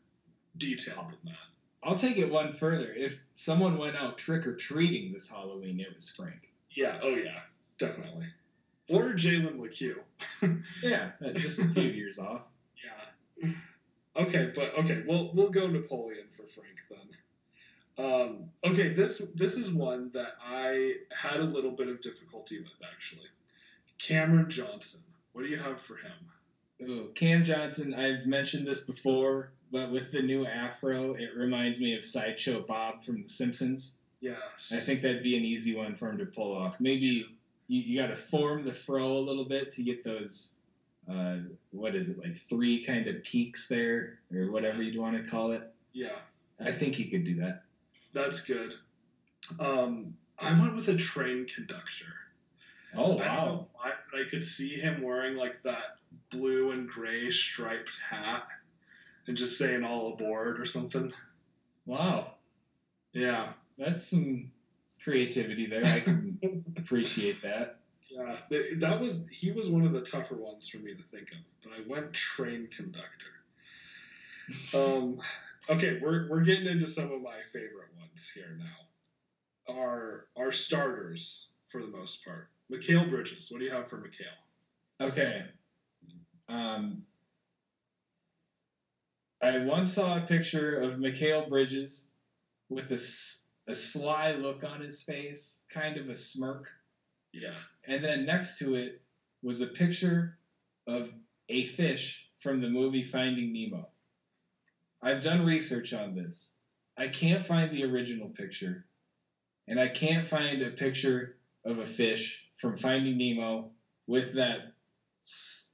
detailed 0.58 1.08
than 1.10 1.20
that. 1.26 1.38
I'll 1.84 1.98
take 1.98 2.18
it 2.18 2.32
one 2.32 2.54
further. 2.54 2.92
If 2.92 3.24
someone 3.34 3.78
went 3.78 3.96
out 3.96 4.18
trick 4.18 4.48
or 4.48 4.56
treating 4.56 5.14
this 5.14 5.30
Halloween, 5.30 5.80
it 5.80 5.94
was 5.94 6.10
Frank. 6.10 6.50
Yeah, 6.72 7.00
oh 7.02 7.16
yeah, 7.16 7.40
definitely. 7.78 8.26
Or 8.90 9.14
Jalen 9.14 9.60
Lecque. 9.60 9.98
Yeah, 10.84 11.12
just 11.34 11.60
a 11.60 11.66
few 11.66 11.90
years 11.90 12.20
off. 12.20 12.44
Yeah. 12.84 13.50
Okay, 14.16 14.52
but 14.54 14.78
okay, 14.80 15.04
we'll 15.08 15.32
we'll 15.34 15.50
go 15.50 15.68
Napoleon 15.68 16.28
for 16.32 16.44
Frank 16.44 16.80
then. 16.90 18.06
Um, 18.06 18.50
okay, 18.64 18.90
this 18.90 19.22
this 19.34 19.58
is 19.58 19.74
one 19.74 20.12
that 20.14 20.36
I 20.46 20.96
had 21.12 21.40
a 21.40 21.44
little 21.44 21.72
bit 21.72 21.88
of 21.88 22.02
difficulty 22.02 22.60
with 22.60 22.72
actually. 22.94 23.28
Cameron 23.98 24.50
Johnson. 24.50 25.02
What 25.34 25.44
do 25.44 25.48
you 25.50 25.58
have 25.58 25.82
for 25.82 25.96
him? 25.96 26.90
Ooh, 26.90 27.12
Cam 27.16 27.44
Johnson, 27.44 27.94
I've 27.94 28.26
mentioned 28.26 28.68
this 28.68 28.82
before, 28.84 29.52
but 29.72 29.92
with 29.92 30.12
the 30.12 30.22
new 30.22 30.46
afro, 30.46 31.14
it 31.14 31.30
reminds 31.36 31.80
me 31.80 31.96
of 31.96 32.04
Sideshow 32.04 32.62
Bob 32.62 33.04
from 33.04 33.24
The 33.24 33.30
Simpsons. 33.30 33.98
Yes. 34.20 34.74
I 34.74 34.78
think 34.78 35.02
that'd 35.02 35.24
be 35.24 35.38
an 35.38 35.46
easy 35.46 35.76
one 35.76 35.96
for 35.96 36.10
him 36.10 36.18
to 36.18 36.26
pull 36.26 36.56
off. 36.56 36.82
Maybe 36.82 37.26
you, 37.68 37.82
you 37.82 38.02
got 38.02 38.08
to 38.08 38.16
form 38.16 38.64
the 38.64 38.72
fro 38.74 39.14
a 39.14 39.20
little 39.20 39.46
bit 39.46 39.72
to 39.74 39.84
get 39.84 40.04
those. 40.04 40.56
Uh, 41.10 41.38
what 41.72 41.94
is 41.96 42.10
it 42.10 42.18
like 42.18 42.36
three 42.50 42.84
kind 42.84 43.08
of 43.08 43.24
peaks 43.24 43.68
there 43.68 44.20
or 44.34 44.52
whatever 44.52 44.82
you'd 44.82 45.00
want 45.00 45.16
to 45.24 45.30
call 45.30 45.52
it? 45.52 45.64
Yeah, 45.94 46.16
I 46.60 46.72
think 46.72 46.96
he 46.96 47.06
could 47.06 47.24
do 47.24 47.36
that. 47.42 47.64
that's 48.12 48.42
good. 48.42 48.74
Um, 49.60 50.16
I 50.40 50.60
went 50.60 50.76
with 50.76 50.88
a 50.88 50.96
train 50.98 51.46
conductor. 51.46 52.14
Oh 52.96 53.18
wow! 53.18 53.68
why, 53.74 53.92
but 54.12 54.22
I 54.22 54.30
could 54.30 54.44
see 54.44 54.70
him 54.70 55.02
wearing 55.04 55.36
like 55.36 55.62
that 55.64 55.98
blue 56.32 56.72
and 56.72 56.88
gray 56.88 57.30
striped 57.30 58.00
hat 58.00 58.48
and 59.28 59.36
just 59.38 59.58
saying 59.58 59.84
all 59.84 60.14
aboard 60.14 60.60
or 60.60 60.66
something. 60.66 61.14
Wow, 61.86 62.32
Yeah. 63.14 63.54
that's 63.78 64.08
some 64.08 64.52
creativity 65.06 65.68
there. 65.68 65.86
I 65.86 66.02
can 66.02 66.40
appreciate 66.78 67.42
that. 67.44 67.78
Yeah. 68.12 68.38
That 68.80 69.00
was 69.02 69.28
he 69.30 69.52
was 69.52 69.70
one 69.70 69.86
of 69.86 69.94
the 69.94 70.02
tougher 70.02 70.36
ones 70.36 70.68
for 70.70 70.80
me 70.80 70.96
to 70.96 71.04
think 71.04 71.32
of, 71.32 71.38
but 71.64 71.74
I 71.74 71.84
went 71.88 72.14
train 72.14 72.68
conductor. 72.76 73.34
Um 74.74 75.20
okay, 75.70 76.00
we're 76.02 76.30
we're 76.30 76.44
getting 76.44 76.68
into 76.68 76.88
some 76.88 77.12
of 77.12 77.22
my 77.22 77.42
favorite 77.54 77.90
ones 77.98 78.32
here 78.36 78.58
now. 78.60 79.74
Our 79.76 80.26
our 80.38 80.52
starters 80.52 81.50
for 81.68 81.82
the 81.82 81.88
most 81.90 82.26
part. 82.26 82.50
Mikal 82.72 83.10
Bridges, 83.10 83.50
what 83.52 83.60
do 83.60 83.66
you 83.66 83.72
have 83.72 83.90
for 83.90 83.98
Mikal? 84.00 85.08
Okay. 85.10 85.44
Um, 86.50 87.04
I 89.42 89.60
once 89.60 89.94
saw 89.94 90.18
a 90.18 90.22
picture 90.22 90.76
of 90.82 90.96
Mikal 90.96 91.48
Bridges 91.50 92.10
with 92.70 92.92
a, 92.92 92.96
s- 92.96 93.45
a 93.68 93.74
sly 93.74 94.34
look 94.34 94.64
on 94.64 94.82
his 94.82 95.02
face, 95.02 95.62
kind 95.70 95.98
of 95.98 96.10
a 96.10 96.16
smirk. 96.16 96.70
Yeah. 97.34 97.56
And 97.88 98.04
then 98.04 98.26
next 98.26 98.60
to 98.60 98.76
it 98.76 99.02
was 99.42 99.62
a 99.62 99.68
picture 99.68 100.38
of 100.88 101.12
a 101.50 101.64
fish 101.64 102.30
from 102.40 102.62
the 102.62 102.70
movie 102.70 103.04
Finding 103.04 103.54
Nemo. 103.54 103.88
I've 105.02 105.24
done 105.24 105.46
research 105.46 105.94
on 105.94 106.16
this. 106.16 106.54
I 106.98 107.08
can't 107.08 107.46
find 107.46 107.72
the 107.72 107.84
original 107.84 108.30
picture, 108.30 108.86
and 109.68 109.80
I 109.80 109.88
can't 109.88 110.26
find 110.26 110.62
a 110.62 110.72
picture 110.72 111.36
of 111.66 111.80
a 111.80 111.86
fish 111.86 112.48
from 112.56 112.78
Finding 112.78 113.18
Nemo 113.18 113.72
with 114.08 114.34
that 114.34 114.72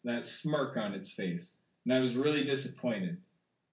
that 0.03 0.25
smirk 0.25 0.77
on 0.77 0.93
its 0.93 1.11
face. 1.11 1.57
And 1.85 1.93
I 1.93 1.99
was 1.99 2.15
really 2.15 2.43
disappointed 2.43 3.17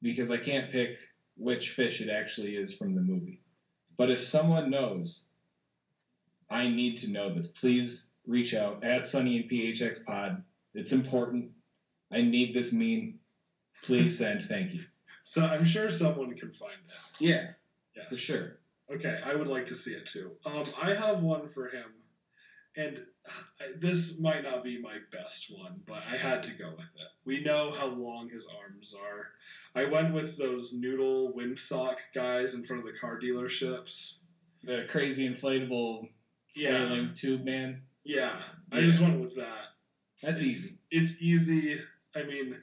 because 0.02 0.31
I 0.31 0.37
can't 0.37 0.70
pick 0.70 0.98
which 1.37 1.70
fish 1.70 2.00
it 2.00 2.11
actually 2.11 2.57
is 2.57 2.76
from 2.76 2.94
the 2.94 3.00
movie. 3.00 3.40
But 3.98 4.11
if 4.11 4.22
someone 4.22 4.70
knows, 4.70 5.28
I 6.48 6.68
need 6.68 6.98
to 6.98 7.11
know 7.11 7.34
this. 7.34 7.48
Please 7.48 8.11
reach 8.26 8.54
out 8.54 8.84
at 8.84 9.06
Sunny 9.06 9.40
and 9.40 9.50
PHX 9.50 10.04
Pod. 10.04 10.42
It's 10.72 10.92
important. 10.92 11.50
I 12.11 12.22
need 12.22 12.54
this 12.54 12.72
meme. 12.72 13.18
Please 13.84 14.16
send. 14.16 14.40
Thank 14.42 14.72
you. 14.74 14.84
So 15.24 15.44
I'm 15.44 15.64
sure 15.66 15.90
someone 15.90 16.34
can 16.34 16.52
find 16.52 16.72
out. 16.88 17.20
Yeah, 17.20 17.48
Yes. 17.94 18.08
for 18.08 18.14
sure. 18.16 18.58
Okay, 18.90 19.20
I 19.22 19.34
would 19.34 19.48
like 19.48 19.66
to 19.66 19.74
see 19.76 19.92
it 19.92 20.06
too. 20.06 20.32
Um, 20.46 20.64
I 20.80 20.94
have 20.94 21.22
one 21.22 21.48
for 21.48 21.68
him, 21.68 21.84
and 22.76 23.04
this 23.78 24.18
might 24.20 24.42
not 24.42 24.62
be 24.64 24.80
my 24.80 24.96
best 25.12 25.46
one, 25.50 25.80
but 25.86 26.02
I 26.10 26.16
had 26.16 26.42
to 26.44 26.50
go 26.50 26.70
with 26.70 26.86
it. 26.96 27.06
We 27.24 27.42
know 27.42 27.70
how 27.72 27.86
long 27.86 28.28
his 28.28 28.46
arms 28.46 28.94
are. 28.94 29.26
I 29.74 29.84
went 29.84 30.12
with 30.14 30.36
those 30.36 30.72
noodle 30.72 31.32
windsock 31.36 31.96
guys 32.14 32.54
in 32.54 32.64
front 32.64 32.86
of 32.86 32.92
the 32.92 32.98
car 32.98 33.18
dealerships. 33.20 34.20
The 34.64 34.84
crazy 34.88 35.28
inflatable 35.28 36.08
Yeah, 36.54 37.04
tube 37.14 37.44
man. 37.44 37.82
yeah. 38.04 38.42
I 38.72 38.80
just 38.80 39.00
went 39.00 39.20
with 39.20 39.36
that. 39.36 39.66
That's 40.22 40.42
easy. 40.42 40.78
It's 40.90 41.20
easy. 41.22 41.80
I 42.18 42.24
mean, 42.24 42.57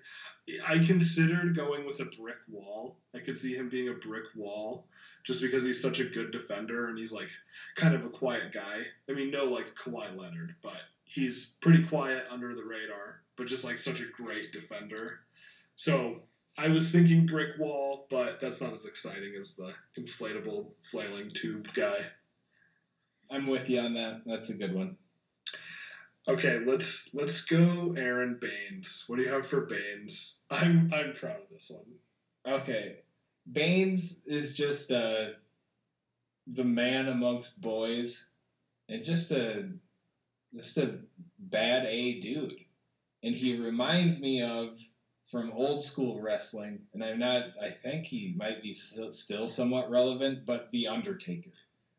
I 0.68 0.80
considered 0.80 1.56
going 1.56 1.86
with 1.86 2.00
a 2.00 2.06
brick 2.06 2.38
wall. 2.50 2.98
I 3.16 3.20
could 3.20 3.38
see 3.38 3.56
him 3.56 3.70
being 3.70 3.90
a 3.90 3.94
brick 3.94 4.26
wall 4.36 4.88
just 5.24 5.42
because 5.42 5.64
he's 5.64 5.82
such 5.82 6.00
a 6.00 6.06
good 6.06 6.32
defender 6.32 6.88
and 6.88 6.98
he's 6.98 7.14
like 7.14 7.30
kind 7.76 7.96
of 7.96 8.06
a 8.06 8.10
quiet 8.10 8.52
guy. 8.54 8.84
I 9.10 9.14
mean, 9.14 9.32
no 9.32 9.46
like 9.46 9.76
Kawhi 9.76 10.16
Leonard, 10.16 10.56
but 10.62 10.78
he's 11.06 11.56
pretty 11.62 11.84
quiet 11.84 12.26
under 12.30 12.54
the 12.54 12.64
radar, 12.64 13.22
but 13.38 13.48
just 13.48 13.66
like 13.66 13.80
such 13.80 14.02
a 14.02 14.22
great 14.22 14.52
defender. 14.52 15.20
So 15.76 16.24
I 16.58 16.70
was 16.70 16.92
thinking 16.92 17.26
brick 17.26 17.58
wall, 17.58 18.08
but 18.10 18.40
that's 18.40 18.62
not 18.62 18.74
as 18.74 18.86
exciting 18.86 19.34
as 19.38 19.56
the 19.56 19.74
inflatable 20.00 20.68
flailing 20.84 21.32
tube 21.34 21.74
guy. 21.74 21.98
I'm 23.32 23.48
with 23.48 23.70
you 23.70 23.80
on 23.80 23.96
that. 23.96 24.22
That's 24.26 24.50
a 24.50 24.54
good 24.54 24.74
one. 24.74 24.98
Okay, 26.28 26.60
let's 26.66 27.14
let's 27.14 27.46
go 27.46 27.94
Aron 27.96 28.40
Baynes. 28.42 29.06
What 29.08 29.18
do 29.18 29.22
you 29.22 29.30
have 29.30 29.46
for 29.46 29.62
Baynes? 29.62 30.44
I'm 30.50 30.92
I'm 30.94 31.14
proud 31.14 31.38
of 31.38 31.50
this 31.52 31.72
one. 31.72 32.56
Okay. 32.56 32.98
Baynes 33.52 34.26
is 34.26 34.56
just 34.56 34.92
uh, 34.92 35.28
the 36.48 36.64
man 36.64 37.08
amongst 37.08 37.62
boys 37.62 38.30
and 38.90 39.04
just 39.04 39.32
a 39.32 39.70
just 40.54 40.78
a 40.78 41.00
bad 41.38 41.86
A 41.86 42.20
dude. 42.20 42.60
And 43.24 43.36
he 43.36 43.58
reminds 43.58 44.22
me 44.22 44.42
of 44.42 44.80
from 45.32 45.52
old 45.52 45.84
school 45.84 46.22
wrestling, 46.22 46.82
and 46.94 47.04
I'm 47.04 47.20
not 47.20 47.44
I 47.62 47.70
think 47.70 48.06
he 48.06 48.34
might 48.36 48.62
be 48.62 48.74
still, 48.74 49.48
somewhat 49.48 49.90
relevant, 49.90 50.46
but 50.46 50.72
The 50.72 50.88
Undertaker. 50.88 51.52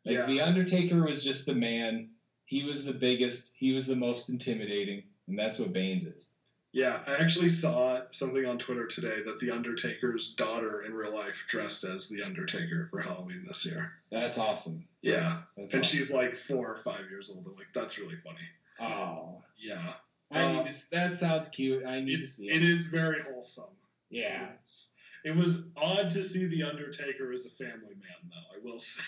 Like 0.04 0.16
Yeah. 0.16 0.26
The 0.26 0.40
Undertaker 0.40 1.04
was 1.04 1.22
just 1.22 1.46
the 1.46 1.54
man. 1.54 2.10
He 2.46 2.64
was 2.64 2.84
the 2.84 2.92
biggest, 2.94 3.52
he 3.58 3.72
was 3.72 3.86
the 3.86 3.96
most 3.96 4.30
intimidating, 4.30 5.02
and 5.28 5.38
that's 5.38 5.58
what 5.58 5.72
Baynes 5.72 6.04
is. 6.06 6.30
Yeah, 6.72 6.98
I 7.06 7.16
actually 7.16 7.48
saw 7.48 8.00
something 8.10 8.44
on 8.44 8.58
Twitter 8.58 8.86
today 8.86 9.22
that 9.26 9.38
the 9.40 9.50
Undertaker's 9.50 10.34
daughter 10.34 10.82
in 10.82 10.92
real 10.94 11.14
life 11.14 11.44
dressed 11.48 11.84
as 11.84 12.08
the 12.08 12.22
Undertaker 12.22 12.88
for 12.90 13.00
Halloween 13.00 13.44
this 13.48 13.64
year. 13.66 13.92
That's 14.10 14.36
awesome. 14.38 14.86
Yeah, 15.00 15.42
That's 15.56 15.74
and 15.74 15.82
awesome. 15.84 15.98
she's 15.98 16.10
like 16.10 16.36
four 16.36 16.70
or 16.70 16.76
five 16.76 17.08
years 17.10 17.30
old. 17.30 17.46
I'm 17.46 17.54
like, 17.56 17.68
that's 17.74 17.98
really 17.98 18.16
funny. 18.16 18.38
Oh. 18.80 19.42
Yeah, 19.58 19.92
I 20.30 20.42
Um, 20.42 20.64
need 20.64 20.70
to, 20.72 20.90
that 20.90 21.16
sounds 21.16 21.48
cute. 21.48 21.84
I 21.86 22.00
need 22.00 22.10
to 22.16 22.18
see 22.18 22.48
it 22.48 22.56
it. 22.56 22.62
is 22.64 22.86
very 22.86 23.22
wholesome. 23.22 23.64
Yeah. 24.10 24.44
It's- 24.44 24.90
It 25.28 25.34
was 25.34 25.66
odd 25.76 26.10
to 26.10 26.22
see 26.22 26.46
the 26.46 26.62
Undertaker 26.62 27.32
as 27.32 27.46
a 27.46 27.50
family 27.50 27.94
man, 27.96 28.30
though. 28.30 28.56
I 28.56 28.62
will 28.62 28.78
say. 28.78 29.02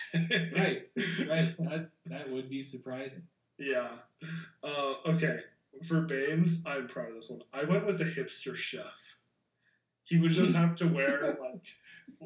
Right. 0.57 0.83
Right. 1.28 1.54
That, 1.59 1.90
that 2.07 2.31
would 2.31 2.50
be 2.50 2.62
surprising. 2.62 3.22
Yeah. 3.59 3.88
Uh, 4.62 4.94
okay. 5.07 5.38
For 5.87 6.00
Baynes, 6.02 6.62
I'm 6.66 6.88
proud 6.88 7.11
of 7.11 7.14
this 7.14 7.31
one. 7.31 7.42
I 7.52 7.64
went 7.64 7.87
with 7.87 7.98
the 7.98 8.04
hipster 8.04 8.57
chef. 8.57 8.83
He 10.04 10.18
would 10.18 10.33
just 10.33 10.57
have 10.57 10.74
to 10.76 10.88
wear 10.88 11.20
like 11.40 11.62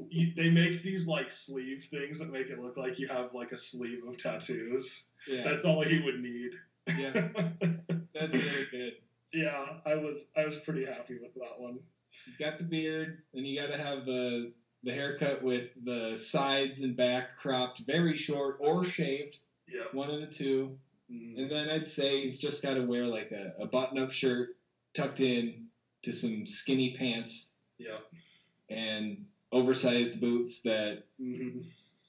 you- 0.09 0.33
they 0.37 0.49
make 0.51 0.83
these 0.83 1.07
like 1.07 1.31
sleeve 1.31 1.85
things 1.91 2.21
that 2.21 2.31
make 2.33 2.49
it 2.49 2.59
look 2.59 2.77
like 2.79 2.99
you 2.99 3.09
have 3.09 3.35
like 3.35 3.53
a 3.53 3.59
sleeve 3.59 4.05
of 4.09 4.17
tattoos. 4.17 5.11
Yeah. 5.29 5.43
That's 5.45 5.65
all 5.67 5.85
he 5.85 6.01
would 6.01 6.21
need. 6.21 6.53
yeah. 6.97 7.11
That's 8.15 8.33
really 8.53 8.67
good. 8.71 8.93
yeah, 9.35 9.65
I 9.85 9.97
was 9.97 10.27
I 10.37 10.45
was 10.47 10.59
pretty 10.61 10.85
happy 10.87 11.19
with 11.21 11.35
that 11.35 11.59
one. 11.59 11.79
He's 12.25 12.37
got 12.37 12.59
the 12.59 12.65
beard, 12.65 13.23
and 13.35 13.47
you 13.47 13.61
got 13.61 13.69
to 13.69 13.79
have 13.79 14.05
the 14.05 14.53
the 14.85 14.93
haircut 14.93 15.43
with 15.45 15.69
the 15.85 16.17
sides 16.17 16.81
and 16.83 16.97
back 16.97 17.37
cropped 17.37 17.79
very 17.87 18.17
short 18.17 18.57
or 18.61 18.83
shaved, 18.83 19.39
Yeah. 19.69 19.85
one 19.93 20.11
of 20.11 20.21
the 20.21 20.27
two. 20.27 20.77
Mm. 21.09 21.39
And 21.39 21.51
then 21.51 21.69
I'd 21.71 21.87
say 21.87 22.23
he's 22.23 22.39
just 22.39 22.63
got 22.65 22.75
to 22.75 22.83
wear 22.85 23.07
like 23.07 23.31
a, 23.31 23.55
a 23.61 23.67
button 23.67 23.99
up 23.99 24.11
shirt 24.11 24.57
tucked 24.93 25.21
in 25.21 25.67
to 26.03 26.13
some 26.13 26.47
skinny 26.47 26.97
pants 26.97 27.53
Yeah. 27.79 27.99
and 28.69 29.27
oversized 29.53 30.21
boots 30.21 30.63
that 30.63 31.05
hmm 31.19 31.61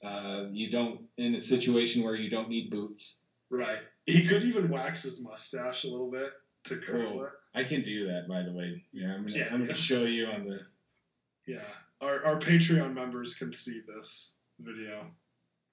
uh, 0.02 0.48
you 0.52 0.68
don't, 0.70 1.00
in 1.16 1.34
a 1.34 1.40
situation 1.40 2.02
where 2.02 2.14
you 2.14 2.28
don't 2.28 2.50
need 2.50 2.70
boots. 2.70 3.22
Right. 3.48 3.78
He 4.04 4.26
could 4.26 4.42
even 4.42 4.68
wax 4.68 5.04
his 5.04 5.22
mustache 5.22 5.84
a 5.84 5.88
little 5.88 6.10
bit 6.10 6.30
to 6.64 6.76
curl 6.76 7.10
Cool. 7.12 7.24
it. 7.24 7.30
I 7.54 7.64
can 7.64 7.82
do 7.82 8.08
that, 8.08 8.26
by 8.28 8.42
the 8.42 8.52
way. 8.52 8.84
Yeah, 8.92 9.14
I'm 9.14 9.26
gonna, 9.26 9.38
Yeah. 9.38 9.48
I'm 9.52 9.60
gonna 9.60 9.74
show 9.74 10.04
you 10.04 10.26
on 10.26 10.44
the. 10.48 10.60
Yeah. 11.46 11.62
Our 12.00 12.24
our 12.24 12.38
Patreon 12.38 12.94
members 12.94 13.34
can 13.34 13.52
see 13.52 13.80
this 13.86 14.38
video. 14.58 15.06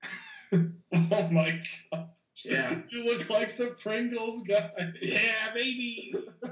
oh 0.54 1.28
my 1.32 1.60
god. 1.92 2.10
Yeah. 2.46 2.76
You 2.92 3.06
look 3.06 3.30
like 3.30 3.58
the 3.58 3.68
Pringles 3.68 4.44
guy. 4.44 4.72
Yeah, 5.02 5.54
baby. 5.54 6.14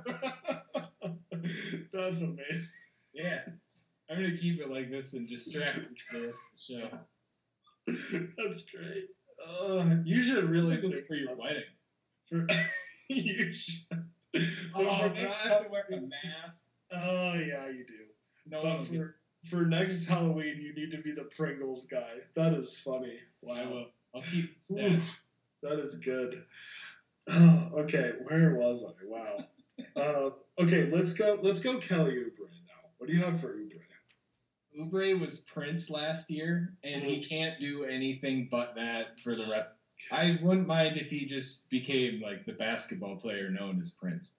That's 1.92 2.22
amazing. 2.22 2.70
Yeah, 3.14 3.42
I'm 4.10 4.18
gonna 4.22 4.38
keep 4.38 4.60
it 4.62 4.70
like 4.70 4.90
this 4.92 5.14
and 5.14 5.28
just 5.28 5.50
strap 5.50 5.78
it 5.78 5.98
to 5.98 6.20
the 6.20 6.26
rest 6.28 6.38
of 6.78 7.98
the 7.98 8.18
show. 8.20 8.30
That's 8.38 8.64
great. 8.64 9.08
Uh, 9.62 9.96
you 10.04 10.22
should 10.22 10.50
really 10.50 10.78
think 10.78 10.96
for 11.08 11.16
your 11.16 11.36
wedding. 11.36 11.64
for- 12.30 12.48
you 13.10 13.54
should. 13.54 14.04
Oh, 14.76 14.84
But 14.84 15.10
for 15.10 15.16
do 15.16 15.28
I 15.28 15.48
have 15.48 15.64
to 15.66 15.70
wear 15.70 15.86
a 15.92 16.02
mask? 16.02 16.64
oh 16.92 17.34
yeah, 17.34 17.68
you 17.68 17.86
do. 17.86 18.06
No, 18.48 18.62
but 18.62 18.78
one 18.78 18.86
for 18.86 19.16
for 19.46 19.66
next 19.66 20.06
Halloween, 20.06 20.62
you 20.62 20.74
need 20.76 20.92
to 20.92 21.02
be 21.02 21.12
the 21.12 21.24
Pringles 21.24 21.86
guy. 21.86 22.20
That 22.36 22.54
is 22.54 22.78
funny. 22.78 23.18
Wow. 23.42 23.54
I 23.56 23.66
will. 23.66 23.86
I'll 24.14 24.22
keep 24.22 24.60
the 24.60 24.76
Ooh, 24.76 25.02
that 25.64 25.80
is 25.80 25.96
good. 25.96 26.44
okay, 27.32 28.14
where 28.24 28.56
was 28.56 28.84
I? 28.84 28.92
Wow. 29.06 29.38
Uh, 29.96 30.30
okay, 30.60 30.90
let's 30.90 31.14
go. 31.14 31.40
Let's 31.42 31.62
go 31.62 31.78
Kelly 31.78 32.14
Oubre 32.16 32.50
now. 32.68 32.90
What 32.98 33.08
do 33.08 33.14
you 33.14 33.24
have 33.24 33.40
for 33.40 33.56
Oubre? 33.56 33.80
Oubre 34.78 35.20
was 35.20 35.40
Prince 35.40 35.90
last 35.90 36.30
year, 36.30 36.74
and 36.84 37.02
he 37.02 37.24
can't 37.24 37.60
do 37.60 37.86
anything 37.86 38.50
but 38.52 38.76
that 38.76 39.20
for 39.22 39.36
the 39.36 39.48
rest. 39.50 39.74
I 40.12 40.38
wouldn't 40.42 40.68
mind 40.68 40.98
if 40.98 41.10
he 41.10 41.26
just 41.26 41.70
became 41.70 42.22
like 42.22 42.46
the 42.46 42.54
basketball 42.54 43.18
player 43.18 43.50
known 43.50 43.80
as 43.80 43.92
Prince. 43.92 44.38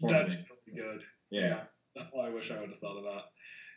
That's 0.00 0.34
really 0.34 0.82
good. 0.82 1.02
yeah. 1.30 1.64
Oh, 2.14 2.20
I 2.20 2.30
wish 2.30 2.50
I 2.50 2.60
would 2.60 2.70
have 2.70 2.78
thought 2.78 2.98
of 2.98 3.04
that. 3.04 3.24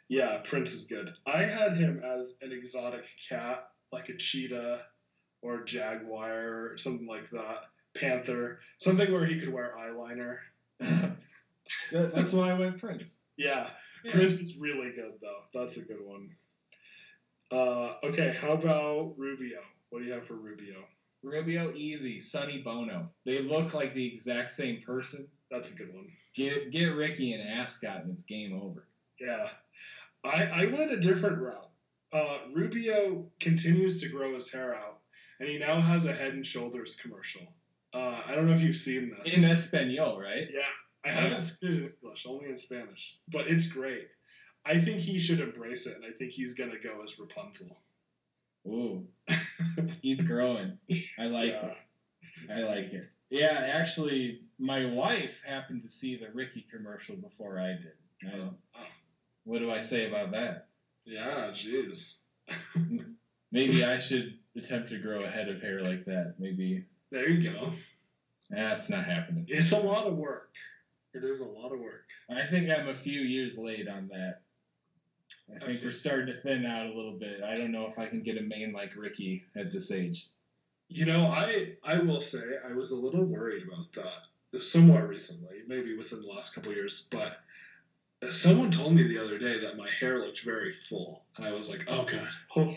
Yeah, 0.08 0.38
Prince 0.44 0.74
is 0.74 0.86
good. 0.86 1.14
I 1.26 1.44
had 1.44 1.76
him 1.76 2.02
as 2.04 2.36
an 2.42 2.52
exotic 2.52 3.06
cat, 3.30 3.68
like 3.92 4.10
a 4.10 4.18
cheetah 4.18 4.82
or 5.42 5.62
a 5.62 5.66
jaguar 5.66 6.72
or 6.72 6.78
something 6.78 7.08
like 7.08 7.30
that. 7.32 7.64
Panther, 7.96 8.60
something 8.78 9.12
where 9.12 9.26
he 9.26 9.40
could 9.40 9.52
wear 9.54 9.76
eyeliner. 9.78 10.38
That's 11.92 12.34
why 12.34 12.52
I 12.52 12.54
went 12.60 12.80
Prince. 12.80 13.18
Yeah, 13.38 13.68
Yeah. 14.04 14.12
Prince 14.12 14.40
is 14.42 14.58
really 14.60 14.92
good 14.92 15.14
though. 15.22 15.42
That's 15.54 15.78
a 15.78 15.82
good 15.82 16.02
one. 16.04 16.30
Uh, 17.52 17.96
okay, 18.04 18.34
how 18.40 18.54
about 18.54 19.14
Rubio? 19.18 19.60
What 19.90 20.00
do 20.00 20.06
you 20.06 20.14
have 20.14 20.26
for 20.26 20.36
Rubio? 20.36 20.84
Rubio 21.24 21.74
easy, 21.74 22.20
Sonny 22.20 22.62
Bono. 22.62 23.10
They 23.26 23.42
look 23.42 23.74
like 23.74 23.94
the 23.94 24.06
exact 24.06 24.52
same 24.52 24.82
person. 24.86 25.28
That's 25.50 25.72
a 25.72 25.76
good 25.76 25.94
one. 25.94 26.08
Get 26.36 26.72
get 26.72 26.88
Ricky 26.88 27.34
an 27.34 27.42
ascot 27.42 28.04
and 28.04 28.12
it's 28.12 28.24
game 28.24 28.60
over. 28.62 28.86
Yeah, 29.20 29.48
I 30.24 30.44
I 30.46 30.66
went 30.66 30.92
a 30.92 31.00
different 31.00 31.42
route. 31.42 31.70
Uh, 32.12 32.38
Rubio 32.54 33.32
continues 33.40 34.02
to 34.02 34.10
grow 34.10 34.34
his 34.34 34.52
hair 34.52 34.76
out, 34.76 35.00
and 35.40 35.50
he 35.50 35.58
now 35.58 35.82
has 35.82 36.06
a 36.06 36.14
Head 36.14 36.34
and 36.34 36.46
Shoulders 36.46 36.96
commercial. 36.96 37.42
Uh, 37.94 38.22
I 38.28 38.36
don't 38.36 38.48
know 38.48 38.54
if 38.54 38.62
you've 38.62 38.76
seen 38.76 39.16
this. 39.24 39.38
In 39.38 39.50
Espanol, 39.50 40.20
right? 40.20 40.48
Yeah, 40.54 40.62
I 41.06 41.12
haven't 41.12 41.42
seen 41.42 41.72
it 41.72 41.76
in 41.76 41.94
English, 42.02 42.26
only 42.28 42.50
in 42.50 42.58
Spanish, 42.58 43.18
but 43.28 43.48
it's 43.48 43.68
great. 43.68 44.08
I 44.66 44.80
think 44.80 45.00
he 45.00 45.20
should 45.20 45.40
embrace 45.40 45.88
it, 45.88 45.96
and 45.96 46.06
I 46.06 46.12
think 46.12 46.32
he's 46.32 46.54
gonna 46.54 46.80
go 46.82 47.04
as 47.04 47.20
Rapunzel. 47.20 47.83
Ooh, 48.68 49.08
he's 50.02 50.24
growing. 50.24 50.78
I 51.18 51.26
like 51.26 51.52
Yeah. 51.52 51.66
it. 51.68 51.78
I 52.52 52.60
like 52.62 52.94
it. 52.94 53.10
Yeah, 53.30 53.72
actually, 53.74 54.42
my 54.60 54.86
wife 54.86 55.44
happened 55.44 55.82
to 55.84 55.90
see 55.90 56.18
the 56.18 56.30
Ricky 56.34 56.66
commercial 56.72 57.16
before 57.16 57.60
I 57.60 57.70
did. 57.74 57.94
I 58.32 58.38
don't, 58.38 58.58
oh. 58.76 58.80
what 59.44 59.60
do 59.60 59.72
I 59.72 59.82
say 59.82 60.08
about 60.08 60.32
that? 60.32 60.68
Yeah, 61.06 61.50
jeez. 61.52 62.16
Maybe 63.52 63.84
I 63.84 63.98
should 63.98 64.38
attempt 64.56 64.90
to 64.90 64.98
grow 65.00 65.24
a 65.24 65.30
head 65.30 65.50
of 65.50 65.62
hair 65.62 65.82
like 65.82 66.06
that. 66.06 66.36
Maybe 66.40 66.86
There 67.12 67.28
you 67.30 67.52
go. 67.52 67.72
that's 68.50 68.90
not 68.90 69.04
happening. 69.06 69.46
It's 69.50 69.72
a 69.72 69.80
lot 69.80 70.06
of 70.06 70.16
work. 70.18 70.54
It 71.14 71.24
is 71.24 71.42
a 71.42 71.46
lot 71.46 71.72
of 71.74 71.80
work. 71.80 72.06
I 72.30 72.44
think 72.44 72.70
I'm 72.70 72.88
a 72.88 72.94
few 72.94 73.22
years 73.22 73.58
late 73.58 73.88
on 73.88 74.10
that. 74.10 74.42
I 75.50 75.54
think 75.60 75.64
Actually- 75.70 75.86
we're 75.86 75.92
starting 75.92 76.28
to 76.28 76.42
thin 76.42 76.66
out 76.66 76.88
a 76.88 76.94
little 76.94 77.18
bit. 77.18 77.44
I 77.44 77.56
don't 77.56 77.72
know 77.72 77.88
if 77.88 78.00
I 78.00 78.08
can 78.08 78.24
get 78.24 78.38
a 78.38 78.42
mane 78.42 78.72
like 78.74 78.96
Ricky 78.96 79.46
at 79.56 79.72
this 79.72 79.92
age. 79.92 80.28
You 80.88 81.06
know, 81.06 81.28
I 81.28 81.78
I 81.84 82.00
will 82.00 82.20
say 82.20 82.58
I 82.64 82.74
was 82.74 82.92
a 82.92 82.96
little 82.96 83.24
worried 83.24 83.64
about 83.68 83.92
that 83.94 84.62
somewhat 84.62 85.08
recently, 85.08 85.62
maybe 85.68 85.96
within 85.98 86.22
the 86.22 86.28
last 86.28 86.54
couple 86.54 86.72
of 86.72 86.78
years, 86.78 87.08
but 87.10 87.40
someone 88.30 88.72
told 88.72 88.94
me 88.94 89.08
the 89.08 89.18
other 89.18 89.38
day 89.38 89.60
that 89.60 89.78
my 89.78 89.90
hair 89.90 90.20
looked 90.20 90.42
very 90.44 90.72
full, 90.72 91.24
and 91.36 91.46
I 91.46 91.52
was 91.54 91.70
like, 91.70 91.86
oh 91.88 92.04
god, 92.04 92.30
oh, 92.56 92.76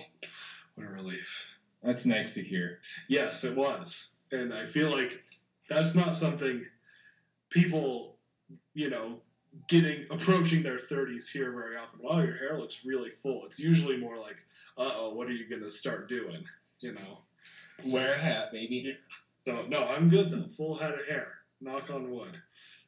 what 0.75 0.87
a 0.87 0.91
relief. 0.91 1.53
That's 1.83 2.07
nice 2.07 2.35
to 2.35 2.43
hear. 2.43 2.81
Yes, 3.09 3.45
it 3.45 3.57
was, 3.57 4.17
and 4.33 4.53
I 4.55 4.67
feel 4.67 4.91
like 4.91 5.23
that's 5.69 5.95
not 5.95 6.17
something 6.17 6.65
people, 7.51 8.17
you 8.75 8.89
know, 8.91 9.21
getting 9.69 10.07
approaching 10.11 10.63
their 10.63 10.77
30s 10.79 11.31
here 11.31 11.53
very 11.53 11.77
often. 11.77 12.01
Wow, 12.03 12.21
your 12.21 12.37
hair 12.37 12.57
looks 12.59 12.85
really 12.85 13.11
full. 13.11 13.45
It's 13.47 13.59
usually 13.59 13.97
more 13.97 14.19
like, 14.19 14.37
uh 14.79 14.91
oh, 14.95 15.15
what 15.15 15.29
are 15.29 15.33
you 15.33 15.49
gonna 15.49 15.71
start 15.71 16.09
doing? 16.09 16.45
You 16.81 16.93
know. 16.93 17.19
Wear 17.85 18.15
a 18.15 18.19
hat, 18.19 18.53
baby. 18.53 18.97
So 19.37 19.67
no, 19.69 19.85
I'm 19.87 20.09
good 20.09 20.31
though. 20.31 20.49
Full 20.57 20.77
head 20.77 20.93
of 20.93 21.07
hair. 21.09 21.29
Knock 21.61 21.91
on 21.91 22.11
wood. 22.11 22.33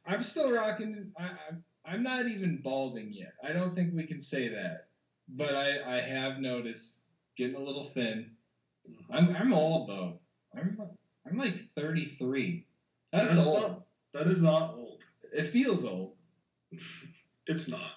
I'm 0.06 0.22
still 0.22 0.52
rocking. 0.52 1.12
I, 1.18 1.24
I, 1.24 1.92
I'm 1.92 2.02
not 2.02 2.26
even 2.26 2.60
balding 2.62 3.12
yet. 3.12 3.32
I 3.42 3.52
don't 3.52 3.74
think 3.74 3.94
we 3.94 4.04
can 4.06 4.20
say 4.20 4.48
that. 4.48 4.86
But 5.28 5.54
I, 5.54 5.96
I 5.96 6.00
have 6.00 6.38
noticed 6.38 7.00
getting 7.36 7.56
a 7.56 7.60
little 7.60 7.82
thin. 7.82 8.30
I'm, 9.10 9.34
I'm 9.36 9.52
old 9.54 9.88
though. 9.88 10.18
I'm, 10.56 10.78
I'm 11.26 11.36
like 11.36 11.60
33. 11.76 12.64
That's, 13.12 13.36
That's 13.36 13.46
old. 13.46 13.60
not- 13.62 13.82
That 14.14 14.26
is 14.26 14.40
not 14.40 14.74
old. 14.74 15.02
It 15.32 15.44
feels 15.44 15.84
old. 15.84 16.14
It's 17.50 17.66
not. 17.66 17.92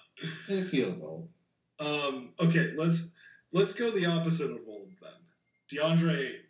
It 0.48 0.64
feels 0.64 1.02
old. 1.04 1.28
Um, 1.78 2.30
okay, 2.40 2.72
let's 2.74 3.12
let's 3.52 3.74
go 3.74 3.90
the 3.90 4.06
opposite 4.06 4.50
of 4.50 4.60
old 4.66 4.88
then. 5.02 5.10
DeAndre 5.70 6.18
Ayton, 6.20 6.40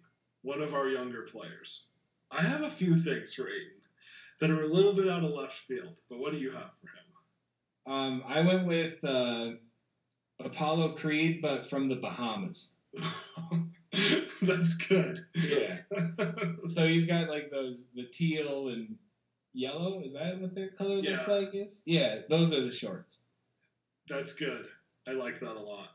one 0.43 0.63
of 0.63 0.75
our 0.75 0.87
younger 0.87 1.23
players. 1.23 1.89
I 2.31 2.43
have 2.43 2.63
a 2.63 2.71
few 2.71 2.95
things 2.95 3.35
for 3.35 3.49
Ayton 3.49 3.83
that 4.39 4.51
are 4.51 4.63
a 4.63 4.69
little 4.69 4.93
bit 4.93 5.09
out 5.09 5.25
of 5.25 5.33
left 5.33 5.55
field, 5.55 5.99
but 6.09 6.21
what 6.21 6.31
do 6.31 6.39
you 6.39 6.53
have 6.53 6.71
for 6.81 6.87
him? 6.87 7.95
Um, 7.95 8.23
I 8.27 8.43
went 8.43 8.67
with 8.67 9.03
uh, 9.05 9.51
Apollo 10.39 10.91
Creed, 10.93 11.41
but 11.43 11.67
from 11.67 11.89
the 11.89 11.97
Bahamas. 11.97 12.77
That's 14.43 14.75
good. 14.75 15.21
Yeah. 15.35 15.79
so 16.67 16.87
he's 16.87 17.07
got 17.07 17.29
like 17.29 17.51
those 17.51 17.85
the 17.95 18.05
teal 18.05 18.69
and 18.69 18.97
yellow. 19.53 20.03
Is 20.03 20.15
that 20.15 20.41
what 20.41 20.55
their 20.55 20.69
color 20.69 20.99
of 20.99 21.05
their 21.05 21.19
flag 21.19 21.49
is? 21.53 21.83
Yeah, 21.87 22.21
those 22.29 22.53
are 22.53 22.63
the 22.63 22.73
shorts. 22.73 23.23
That's 24.09 24.35
good. 24.35 24.67
I 25.07 25.13
like 25.13 25.41
that 25.41 25.57
a 25.57 25.61
lot. 25.61 25.89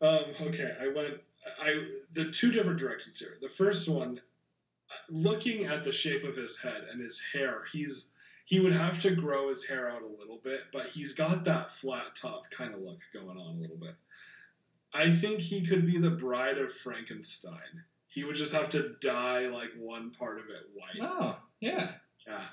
Um, 0.00 0.24
okay, 0.40 0.74
I 0.80 0.88
went. 0.88 1.20
I 1.60 1.86
the 2.12 2.30
two 2.30 2.52
different 2.52 2.78
directions 2.78 3.18
here. 3.18 3.36
The 3.40 3.48
first 3.48 3.88
one, 3.88 4.20
looking 5.08 5.66
at 5.66 5.84
the 5.84 5.92
shape 5.92 6.24
of 6.24 6.36
his 6.36 6.58
head 6.58 6.86
and 6.90 7.00
his 7.00 7.22
hair, 7.32 7.62
he's 7.72 8.10
he 8.44 8.60
would 8.60 8.72
have 8.72 9.00
to 9.02 9.14
grow 9.14 9.48
his 9.48 9.64
hair 9.64 9.90
out 9.90 10.02
a 10.02 10.20
little 10.20 10.40
bit, 10.42 10.60
but 10.72 10.86
he's 10.86 11.14
got 11.14 11.44
that 11.44 11.70
flat 11.70 12.14
top 12.14 12.50
kind 12.50 12.74
of 12.74 12.80
look 12.80 13.00
going 13.12 13.38
on 13.38 13.56
a 13.56 13.60
little 13.60 13.76
bit. 13.76 13.94
I 14.92 15.10
think 15.10 15.40
he 15.40 15.64
could 15.64 15.86
be 15.86 15.98
the 15.98 16.10
bride 16.10 16.58
of 16.58 16.72
Frankenstein. 16.72 17.84
He 18.08 18.24
would 18.24 18.36
just 18.36 18.52
have 18.52 18.68
to 18.70 18.94
dye 19.00 19.46
like 19.46 19.70
one 19.78 20.10
part 20.10 20.38
of 20.38 20.44
it 20.46 20.68
white. 20.74 20.98
Oh, 21.00 21.36
yeah. 21.60 21.92
Yeah. 22.26 22.44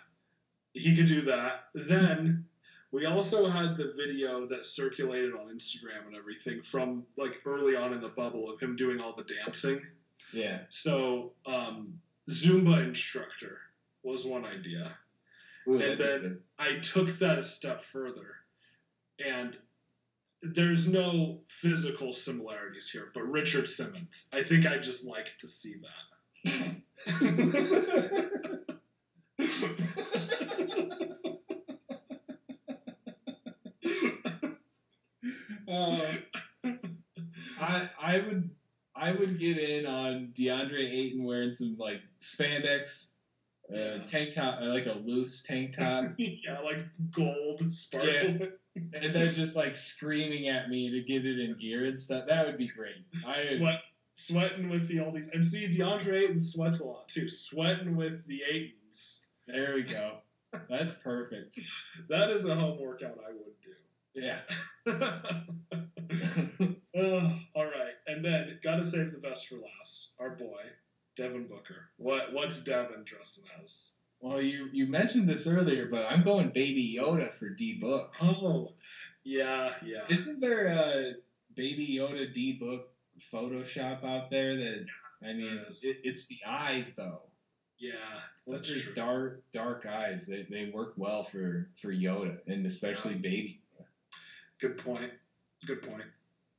He 0.73 0.95
could 0.95 1.07
do 1.07 1.21
that. 1.21 1.65
Then 1.73 2.45
we 2.91 3.05
also 3.05 3.47
had 3.47 3.77
the 3.77 3.93
video 3.95 4.47
that 4.47 4.65
circulated 4.65 5.33
on 5.33 5.47
Instagram 5.53 6.07
and 6.07 6.15
everything 6.15 6.61
from 6.61 7.05
like 7.17 7.41
early 7.45 7.75
on 7.75 7.93
in 7.93 8.01
the 8.01 8.09
bubble 8.09 8.49
of 8.51 8.59
him 8.59 8.75
doing 8.75 9.01
all 9.01 9.15
the 9.15 9.25
dancing. 9.43 9.81
Yeah. 10.33 10.59
So 10.69 11.33
um, 11.45 11.99
Zumba 12.29 12.83
instructor 12.87 13.59
was 14.03 14.25
one 14.25 14.45
idea. 14.45 14.91
Ooh, 15.67 15.79
And 15.79 15.97
then- 15.99 16.39
I 16.57 16.79
took 16.79 17.09
that 17.19 17.39
a 17.39 17.43
step 17.43 17.83
further, 17.83 18.35
and 19.23 19.55
there's 20.41 20.87
no 20.87 21.41
physical 21.47 22.11
similarities 22.13 22.89
here, 22.89 23.11
but 23.13 23.23
Richard 23.29 23.67
Simmons. 23.69 24.27
I 24.33 24.43
think 24.43 24.65
I 24.65 24.77
just 24.77 25.05
like 25.05 25.29
to 25.39 25.47
see 25.47 25.75
that. 26.45 26.81
Uh, 35.67 35.99
I 37.61 37.89
I 38.01 38.19
would 38.19 38.49
I 38.95 39.11
would 39.11 39.37
get 39.39 39.57
in 39.57 39.85
on 39.85 40.33
DeAndre 40.37 40.83
Ayton 40.83 41.23
wearing 41.23 41.51
some 41.51 41.75
like 41.79 42.01
spandex, 42.19 43.09
uh, 43.71 43.77
Yeah. 43.77 43.97
tank 44.07 44.33
top, 44.33 44.59
uh, 44.61 44.65
like 44.73 44.87
a 44.87 44.93
loose 45.05 45.43
tank 45.43 45.77
top, 45.77 46.05
yeah, 46.17 46.59
like 46.63 46.79
gold 47.11 47.71
sparkle. 47.71 48.09
Yeah. 48.09 48.45
and 48.75 49.13
then 49.15 49.33
just 49.33 49.55
like 49.55 49.75
screaming 49.75 50.47
at 50.49 50.69
me 50.69 50.89
to 50.91 51.01
get 51.01 51.25
it 51.25 51.39
in 51.39 51.57
gear 51.57 51.85
and 51.85 51.99
stuff. 51.99 52.27
That 52.27 52.45
would 52.47 52.57
be 52.57 52.67
great. 52.67 52.95
I 53.27 53.43
Sweat, 53.43 53.81
sweating 54.15 54.69
with 54.69 54.87
the 54.87 54.99
all 55.01 55.11
these, 55.11 55.29
and 55.33 55.43
see 55.45 55.67
DeAndre 55.67 56.23
Ayton 56.23 56.39
sweats 56.39 56.79
a 56.79 56.85
lot 56.85 57.07
too. 57.09 57.29
Sweating 57.29 57.95
with 57.95 58.25
the 58.27 58.41
Aytons. 58.51 59.21
There 59.51 59.75
we 59.75 59.83
go. 59.83 60.17
That's 60.69 60.95
perfect. 60.95 61.59
That 62.09 62.29
is 62.31 62.45
a 62.45 62.55
home 62.55 62.79
workout 62.79 63.17
I 63.27 63.31
would 63.31 63.61
do. 63.63 63.71
Yeah. 64.15 64.39
Ugh, 64.87 66.75
oh, 66.97 67.33
all 67.55 67.65
right, 67.65 67.93
and 68.07 68.25
then 68.25 68.59
gotta 68.63 68.83
save 68.83 69.11
the 69.11 69.19
best 69.19 69.47
for 69.47 69.55
last. 69.55 70.13
Our 70.19 70.31
boy, 70.31 70.61
Devin 71.15 71.47
Booker. 71.47 71.89
What 71.97 72.33
what's 72.33 72.59
Devin 72.61 73.03
dressing 73.05 73.43
as? 73.61 73.93
Well, 74.21 74.41
you 74.41 74.69
you 74.73 74.87
mentioned 74.87 75.29
this 75.29 75.47
earlier, 75.47 75.87
but 75.89 76.05
I'm 76.09 76.23
going 76.23 76.49
Baby 76.49 76.97
Yoda 76.99 77.31
for 77.31 77.49
D 77.49 77.77
Book. 77.79 78.13
Oh, 78.21 78.73
yeah, 79.23 79.73
yeah. 79.85 80.03
Isn't 80.09 80.41
there 80.41 80.67
a 80.67 81.13
Baby 81.55 81.97
Yoda 81.99 82.33
D 82.33 82.53
Book 82.53 82.89
Photoshop 83.31 84.03
out 84.03 84.29
there 84.29 84.55
that 84.55 84.85
I 85.23 85.33
mean, 85.33 85.59
it, 85.67 85.97
it's 86.03 86.25
the 86.27 86.39
eyes 86.47 86.93
though. 86.95 87.21
Yeah, 87.79 87.93
Those 88.45 88.83
true. 88.83 88.93
dark, 88.93 89.43
dark 89.53 89.85
eyes. 89.85 90.25
They, 90.25 90.45
they 90.49 90.69
work 90.73 90.93
well 90.97 91.23
for 91.23 91.69
for 91.81 91.89
Yoda 91.93 92.39
and 92.47 92.65
especially 92.65 93.15
baby. 93.15 93.61
Good 94.59 94.77
point. 94.77 95.11
Good 95.65 95.81
point. 95.81 96.03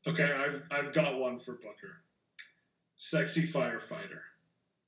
Okay, 0.06 0.24
I've 0.32 0.62
I've 0.70 0.92
got 0.94 1.18
one 1.18 1.38
for 1.38 1.52
Booker. 1.52 1.96
Sexy 2.96 3.42
firefighter. 3.46 4.20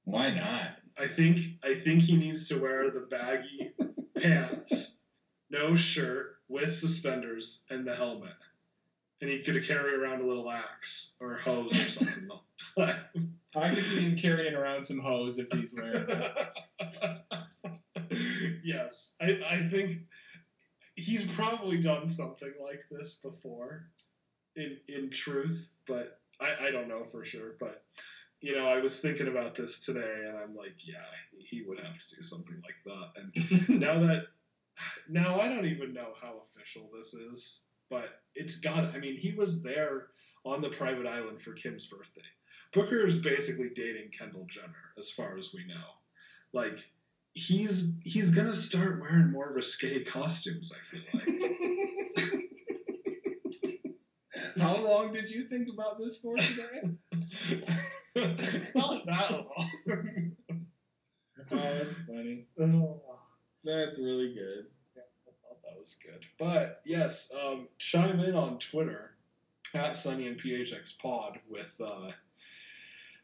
Why 0.04 0.30
not? 0.30 0.70
I 0.98 1.06
think 1.06 1.38
I 1.62 1.74
think 1.74 2.02
he 2.02 2.16
needs 2.16 2.48
to 2.48 2.58
wear 2.60 2.90
the 2.90 3.00
baggy 3.00 3.72
pants, 4.20 5.00
no 5.50 5.76
shirt, 5.76 6.36
with 6.48 6.74
suspenders 6.74 7.62
and 7.70 7.86
the 7.86 7.94
helmet. 7.94 8.32
And 9.22 9.30
he 9.30 9.38
could 9.38 9.64
carry 9.64 9.94
around 9.94 10.20
a 10.20 10.26
little 10.26 10.50
axe 10.50 11.16
or 11.20 11.36
hose 11.36 11.72
or 11.72 11.76
something 12.04 12.28
the 12.76 12.86
time. 12.86 13.38
I 13.54 13.68
could 13.68 13.84
see 13.84 14.00
him 14.00 14.16
carrying 14.16 14.54
around 14.54 14.84
some 14.84 14.98
hose 14.98 15.38
if 15.38 15.46
he's 15.52 15.72
wearing 15.74 16.06
that. 16.06 16.52
yes, 18.64 19.14
I, 19.20 19.40
I 19.48 19.56
think 19.58 19.98
he's 20.96 21.30
probably 21.30 21.80
done 21.80 22.08
something 22.08 22.52
like 22.62 22.82
this 22.90 23.20
before, 23.22 23.86
in 24.56 24.78
in 24.88 25.10
truth, 25.10 25.70
but 25.86 26.18
I, 26.40 26.66
I 26.66 26.70
don't 26.70 26.88
know 26.88 27.04
for 27.04 27.24
sure. 27.24 27.54
But 27.60 27.82
you 28.40 28.56
know, 28.56 28.66
I 28.66 28.80
was 28.80 28.98
thinking 28.98 29.28
about 29.28 29.54
this 29.54 29.84
today, 29.84 30.24
and 30.26 30.36
I'm 30.36 30.56
like, 30.56 30.86
yeah, 30.86 30.96
he 31.38 31.62
would 31.62 31.78
have 31.78 31.96
to 31.96 32.16
do 32.16 32.22
something 32.22 32.60
like 32.62 32.82
that. 32.86 33.68
And 33.68 33.68
now 33.80 34.00
that 34.00 34.24
now 35.08 35.40
I 35.40 35.48
don't 35.48 35.66
even 35.66 35.92
know 35.92 36.08
how 36.20 36.42
official 36.56 36.90
this 36.96 37.14
is, 37.14 37.64
but 37.92 38.08
it's 38.34 38.56
got. 38.56 38.94
I 38.94 38.98
mean, 38.98 39.16
he 39.18 39.32
was 39.32 39.62
there 39.62 40.06
on 40.44 40.62
the 40.62 40.70
private 40.70 41.06
island 41.06 41.42
for 41.42 41.52
Kim's 41.52 41.86
birthday. 41.86 42.22
Booker 42.72 43.04
is 43.04 43.18
basically 43.18 43.68
dating 43.74 44.10
Kendall 44.18 44.46
Jenner, 44.48 44.94
as 44.98 45.10
far 45.10 45.36
as 45.36 45.52
we 45.54 45.66
know. 45.66 45.84
Like 46.54 46.78
he's 47.34 47.92
he's 48.02 48.34
gonna 48.34 48.56
start 48.56 48.98
wearing 48.98 49.30
more 49.30 49.52
risque 49.52 50.02
costumes. 50.04 50.72
I 50.72 50.78
feel 50.90 51.02
like. 51.12 51.28
How 54.58 54.84
long 54.84 55.12
did 55.12 55.30
you 55.30 55.44
think 55.44 55.68
about 55.72 55.98
this 55.98 56.18
for 56.18 56.36
today? 56.36 56.80
Not 58.74 59.04
that 59.04 59.30
long. 59.30 59.70
Oh, 61.54 61.78
that's 61.82 62.00
funny. 62.06 62.46
That's 63.62 63.98
really 63.98 64.32
good. 64.32 64.64
That 65.72 65.80
was 65.80 65.96
good. 66.04 66.26
But 66.38 66.80
yes, 66.84 67.32
um, 67.34 67.68
chime 67.78 68.20
in 68.20 68.34
on 68.34 68.58
Twitter 68.58 69.10
at 69.74 69.96
Sunny 69.96 70.26
and 70.26 70.38
PHX 70.38 70.98
Pod 70.98 71.38
with 71.48 71.80
uh, 71.82 72.10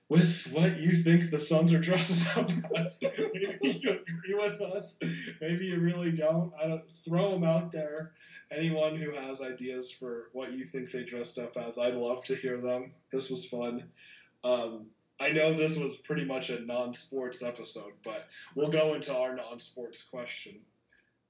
with 0.09 0.51
what 0.53 0.79
you 0.79 0.93
think 0.93 1.31
the 1.31 1.39
Suns 1.39 1.75
are 1.75 1.79
dressing 1.79 2.43
up 2.43 2.51
as. 2.77 2.99
Maybe 3.03 3.79
you 3.83 3.91
agree 3.91 4.35
with 4.35 4.61
us. 4.63 4.99
Maybe 5.41 5.67
you 5.67 5.81
really 5.81 6.13
don't. 6.13 6.53
I 6.59 6.69
don't 6.69 6.91
throw 7.05 7.33
them 7.33 7.45
out 7.45 7.71
there. 7.71 8.13
Anyone 8.51 8.97
who 8.97 9.13
has 9.13 9.43
ideas 9.43 9.93
for 9.93 10.31
what 10.33 10.53
you 10.53 10.65
think 10.65 10.91
they 10.91 11.05
dressed 11.05 11.39
up 11.39 11.59
as, 11.59 11.79
I'd 11.79 11.95
love 11.95 12.25
to 12.25 12.35
hear 12.35 12.57
them. 12.57 12.93
This 13.11 13.29
was 13.29 13.45
fun. 13.45 13.85
Um, 14.43 14.87
I 15.21 15.33
know 15.33 15.53
this 15.53 15.77
was 15.77 15.99
pretty 15.99 16.25
much 16.25 16.49
a 16.49 16.61
non-sports 16.61 17.43
episode, 17.43 17.93
but 18.03 18.27
we'll 18.55 18.71
go 18.71 18.95
into 18.95 19.15
our 19.15 19.35
non-sports 19.35 20.03
question. 20.05 20.61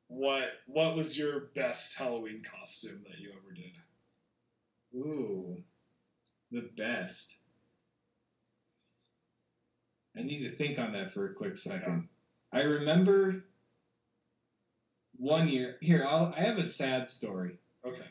What 0.08 0.48
what 0.66 0.96
was 0.96 1.18
your 1.18 1.50
best 1.54 1.96
Halloween 1.96 2.42
costume 2.42 3.04
that 3.08 3.18
you 3.18 3.30
ever 3.30 3.54
did? 3.54 3.72
Ooh, 4.94 5.62
the 6.50 6.68
best. 6.76 7.36
I 10.16 10.22
need 10.22 10.42
to 10.44 10.50
think 10.50 10.78
on 10.78 10.92
that 10.94 11.12
for 11.12 11.26
a 11.26 11.34
quick 11.34 11.56
second. 11.56 12.08
I 12.52 12.62
remember 12.62 13.44
one 15.18 15.48
year. 15.48 15.76
Here, 15.80 16.04
I'll, 16.08 16.32
I 16.34 16.40
have 16.40 16.58
a 16.58 16.64
sad 16.64 17.08
story. 17.08 17.58
Okay. 17.84 18.06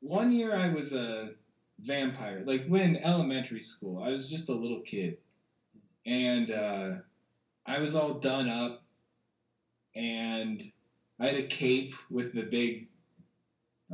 One 0.00 0.32
year 0.32 0.54
I 0.54 0.68
was 0.68 0.94
a 0.94 1.30
vampire. 1.80 2.42
Like 2.46 2.66
when 2.66 2.96
elementary 2.96 3.60
school, 3.60 4.02
I 4.02 4.10
was 4.10 4.30
just 4.30 4.48
a 4.48 4.54
little 4.54 4.80
kid, 4.80 5.18
and 6.06 6.50
uh, 6.50 6.90
I 7.66 7.80
was 7.80 7.96
all 7.96 8.14
done 8.14 8.48
up, 8.48 8.82
and 9.96 10.62
I 11.20 11.26
had 11.26 11.36
a 11.36 11.46
cape 11.46 11.94
with 12.08 12.32
the 12.32 12.42
big 12.42 12.88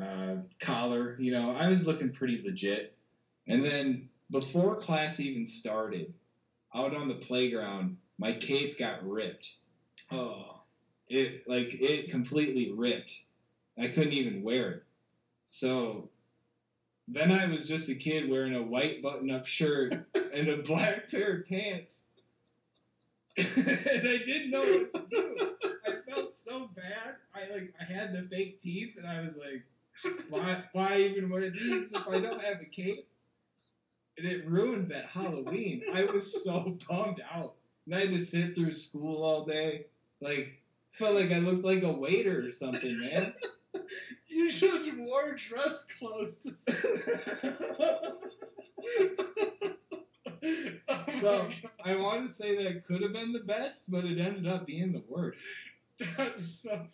uh, 0.01 0.37
collar. 0.61 1.17
You 1.19 1.33
know, 1.33 1.51
I 1.51 1.69
was 1.69 1.87
looking 1.87 2.13
pretty 2.13 2.41
legit. 2.45 2.97
And 3.49 3.65
then 3.65 4.09
before 4.31 4.77
class 4.77 5.19
even 5.21 5.47
started, 5.47 6.15
out 6.75 6.95
on 6.95 7.09
the 7.09 7.15
playground, 7.15 7.97
my 8.19 8.33
cape 8.33 8.79
got 8.79 9.09
ripped. 9.09 9.53
Oh. 10.11 10.61
It 11.09 11.49
like 11.49 11.75
it 11.75 12.11
completely 12.11 12.73
ripped. 12.73 13.17
I 13.79 13.89
couldn't 13.89 14.13
even 14.13 14.43
wear 14.43 14.71
it. 14.71 14.83
So 15.45 16.11
then 17.07 17.31
I 17.31 17.47
was 17.47 17.69
just 17.69 17.89
a 17.89 17.95
kid 17.95 18.29
wearing 18.29 18.57
a 18.57 18.63
white 18.63 19.03
button-up 19.03 19.47
shirt 19.47 19.95
and 20.35 20.49
a 20.49 20.57
black 20.59 21.11
pair 21.11 21.39
of 21.39 21.49
pants. 21.49 22.03
and 23.37 24.09
I 24.09 24.19
didn't 24.19 24.51
know 24.51 24.63
what 24.63 24.95
to 24.95 25.07
do. 25.09 25.76
So 26.47 26.71
bad. 26.77 27.17
I 27.35 27.53
like 27.53 27.75
I 27.81 27.85
had 27.85 28.13
the 28.13 28.23
fake 28.23 28.61
teeth 28.61 28.95
and 28.97 29.05
I 29.05 29.21
was 29.21 29.35
like, 29.37 29.65
why 30.31 30.63
why 30.73 30.99
even 30.99 31.29
wear 31.29 31.51
these 31.51 31.91
if 31.91 32.09
I 32.09 32.21
don't 32.21 32.41
have 32.41 32.61
a 32.61 32.67
cape? 32.67 33.05
And 34.17 34.29
it 34.29 34.49
ruined 34.49 34.93
that 34.93 35.07
Halloween. 35.07 35.83
I 35.93 36.05
was 36.05 36.45
so 36.45 36.79
bummed 36.89 37.21
out. 37.35 37.55
And 37.85 37.97
I 37.97 38.01
had 38.03 38.11
to 38.11 38.21
sit 38.21 38.55
through 38.55 38.75
school 38.75 39.25
all 39.25 39.45
day. 39.45 39.87
Like 40.21 40.63
felt 40.93 41.17
like 41.17 41.33
I 41.33 41.39
looked 41.39 41.65
like 41.65 41.83
a 41.83 41.91
waiter 41.91 42.47
or 42.47 42.51
something, 42.53 43.01
man. 43.01 43.35
You 44.29 44.51
just 44.51 44.97
wore 44.97 45.35
dress 45.35 45.85
clothes. 45.99 46.65
So 51.21 51.49
I 51.85 51.97
want 51.97 52.23
to 52.23 52.29
say 52.29 52.63
that 52.63 52.85
could 52.85 53.03
have 53.03 53.13
been 53.13 53.33
the 53.33 53.41
best, 53.41 53.91
but 53.91 54.05
it 54.05 54.19
ended 54.19 54.47
up 54.47 54.67
being 54.67 54.93
the 54.93 55.03
worst. 55.09 55.45
That's 56.17 56.45
so 56.63 56.87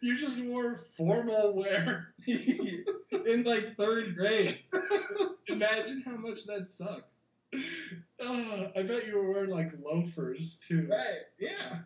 You 0.00 0.16
just 0.18 0.44
wore 0.44 0.76
formal 0.96 1.54
wear. 1.54 2.12
In 2.26 3.44
like 3.44 3.76
third 3.76 4.16
grade. 4.16 4.58
Imagine 5.48 6.02
how 6.04 6.16
much 6.16 6.44
that 6.46 6.68
sucked. 6.68 7.12
Uh, 7.54 8.68
I 8.74 8.82
bet 8.82 9.06
you 9.06 9.16
were 9.16 9.30
wearing 9.30 9.50
like 9.50 9.72
loafers 9.84 10.64
too. 10.66 10.88
Right? 10.90 11.20
Yeah. 11.38 11.78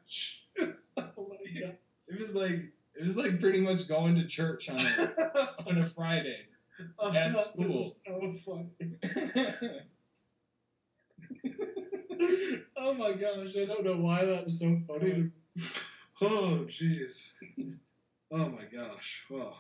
Oh 0.97 1.29
my 1.29 1.61
god. 1.61 1.77
It 2.09 2.21
was 2.21 2.35
like 2.35 2.61
it 2.95 3.05
was 3.05 3.17
like 3.17 3.41
pretty 3.41 3.61
much 3.61 3.89
going 3.89 4.15
to 4.17 4.25
church 4.27 4.69
on 4.71 4.79
a 4.81 5.49
on 5.67 5.79
a 5.79 5.87
Friday. 5.91 6.39
Oh, 6.99 7.09
At 7.09 7.33
that 7.33 7.37
school. 7.37 7.79
was 7.79 8.03
So 8.07 8.33
funny. 8.45 9.83
oh 12.77 12.95
my 12.95 13.13
gosh, 13.13 13.57
I 13.57 13.65
don't 13.65 13.85
know 13.85 13.97
why 13.97 14.25
that's 14.25 14.59
so 14.59 14.81
funny. 14.87 15.31
Oh 16.19 16.65
jeez. 16.67 17.29
Oh 18.33 18.49
my 18.49 18.65
gosh. 18.75 19.27
Well, 19.29 19.55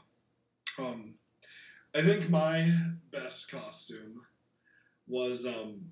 um, 0.79 1.14
I 1.94 2.01
think 2.01 2.31
my 2.31 2.72
best 3.12 3.51
costume 3.51 4.22
was 5.07 5.44
um, 5.44 5.90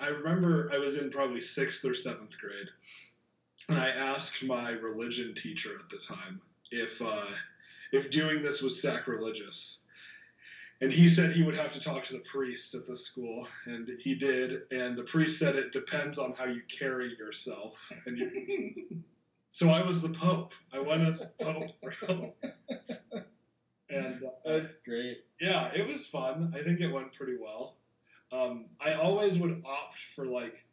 I 0.00 0.08
remember 0.08 0.70
I 0.72 0.78
was 0.78 0.96
in 0.96 1.10
probably 1.10 1.40
sixth 1.40 1.84
or 1.84 1.94
seventh 1.94 2.38
grade, 2.38 2.68
and 3.68 3.78
I 3.78 3.88
asked 3.90 4.42
my 4.44 4.70
religion 4.70 5.34
teacher 5.34 5.78
at 5.78 5.88
the 5.90 5.98
time 5.98 6.40
if 6.70 7.00
uh, 7.00 7.26
if 7.92 8.10
doing 8.10 8.42
this 8.42 8.62
was 8.62 8.80
sacrilegious. 8.80 9.83
And 10.84 10.92
he 10.92 11.08
said 11.08 11.32
he 11.32 11.42
would 11.42 11.56
have 11.56 11.72
to 11.72 11.80
talk 11.80 12.04
to 12.04 12.12
the 12.12 12.18
priest 12.18 12.74
at 12.74 12.86
the 12.86 12.94
school, 12.94 13.48
and 13.64 13.88
he 14.02 14.16
did. 14.16 14.70
And 14.70 14.98
the 14.98 15.02
priest 15.02 15.38
said 15.38 15.56
it 15.56 15.72
depends 15.72 16.18
on 16.18 16.34
how 16.34 16.44
you 16.44 16.60
carry 16.68 17.16
yourself. 17.16 17.90
And 18.04 18.18
you, 18.18 19.02
so 19.50 19.70
I 19.70 19.80
was 19.80 20.02
the 20.02 20.10
Pope. 20.10 20.52
I 20.74 20.80
went 20.80 21.08
as 21.08 21.20
the 21.20 21.32
Pope. 21.42 22.36
and 23.88 24.24
uh, 24.24 24.28
That's 24.44 24.76
great. 24.80 25.24
yeah, 25.40 25.72
it 25.74 25.86
was 25.86 26.06
fun. 26.06 26.52
I 26.54 26.62
think 26.62 26.80
it 26.80 26.92
went 26.92 27.14
pretty 27.14 27.38
well. 27.40 27.78
Um, 28.30 28.66
I 28.78 28.92
always 28.92 29.38
would 29.38 29.62
opt 29.64 29.96
for 30.14 30.26
like 30.26 30.66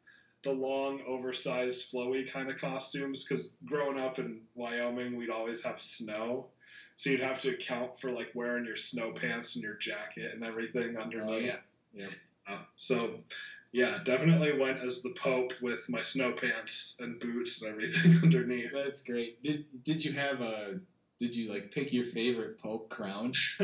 the 0.43 0.51
long, 0.51 1.03
oversized, 1.07 1.89
flowy 1.89 2.29
kind 2.29 2.49
of 2.49 2.59
costumes 2.59 3.23
because 3.23 3.55
growing 3.63 3.97
up 3.97 4.19
in 4.19 4.41
Wyoming, 4.55 5.15
we'd 5.15 5.29
always 5.29 5.63
have 5.63 5.81
snow. 5.81 6.47
So 6.95 7.09
you'd 7.09 7.21
have 7.21 7.41
to 7.41 7.49
account 7.49 7.99
for 7.99 8.11
like 8.11 8.31
wearing 8.35 8.65
your 8.65 8.75
snow 8.75 9.11
pants 9.11 9.55
and 9.55 9.63
your 9.63 9.77
jacket 9.77 10.33
and 10.33 10.43
everything 10.43 10.97
underneath. 10.97 11.29
Oh, 11.29 11.37
yeah. 11.37 11.55
Yep. 11.93 12.09
Uh, 12.47 12.61
so, 12.75 13.23
yeah, 13.71 13.99
definitely 14.03 14.57
went 14.57 14.79
as 14.83 15.01
the 15.01 15.13
Pope 15.17 15.53
with 15.61 15.87
my 15.89 16.01
snow 16.01 16.33
pants 16.33 16.97
and 16.99 17.19
boots 17.19 17.61
and 17.61 17.71
everything 17.71 18.17
underneath. 18.23 18.71
That's 18.71 19.03
great. 19.03 19.41
Did 19.41 19.65
did 19.83 20.03
you 20.03 20.11
have 20.13 20.41
a 20.41 20.79
did 21.19 21.35
you 21.35 21.51
like 21.51 21.71
pick 21.71 21.93
your 21.93 22.05
favorite 22.05 22.59
Pope 22.59 22.89
crown? 22.89 23.31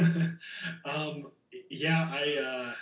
um, 0.86 1.26
yeah, 1.70 2.08
I 2.10 2.74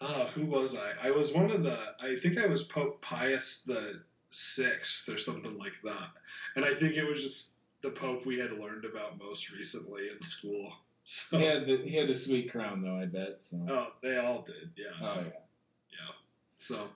uh, 0.00 0.06
uh, 0.06 0.26
who 0.26 0.46
was 0.46 0.76
I? 0.76 1.08
I 1.08 1.10
was 1.10 1.32
one 1.32 1.50
of 1.50 1.62
the. 1.62 1.78
I 2.00 2.16
think 2.16 2.38
I 2.38 2.46
was 2.46 2.64
Pope 2.64 3.00
Pius 3.02 3.62
the 3.66 4.00
sixth 4.30 5.08
or 5.08 5.18
something 5.18 5.56
like 5.56 5.74
that, 5.84 6.08
and 6.56 6.64
I 6.64 6.74
think 6.74 6.96
it 6.96 7.06
was 7.06 7.22
just 7.22 7.52
the 7.82 7.90
Pope 7.90 8.26
we 8.26 8.38
had 8.38 8.52
learned 8.52 8.84
about 8.84 9.18
most 9.18 9.50
recently 9.50 10.08
in 10.08 10.20
school. 10.20 10.72
So, 11.04 11.38
He 11.38 11.44
had 11.44 11.66
the, 11.66 11.78
he 11.78 11.96
had 11.96 12.10
a 12.10 12.14
sweet 12.14 12.50
crown 12.50 12.82
though, 12.82 12.96
I 12.96 13.06
bet. 13.06 13.40
So. 13.40 13.64
oh, 13.68 13.86
they 14.02 14.18
all 14.18 14.42
did, 14.42 14.70
yeah. 14.76 14.86
Oh 15.00 15.20
yeah. 15.20 15.22
Yeah. 15.24 16.12
So, 16.56 16.88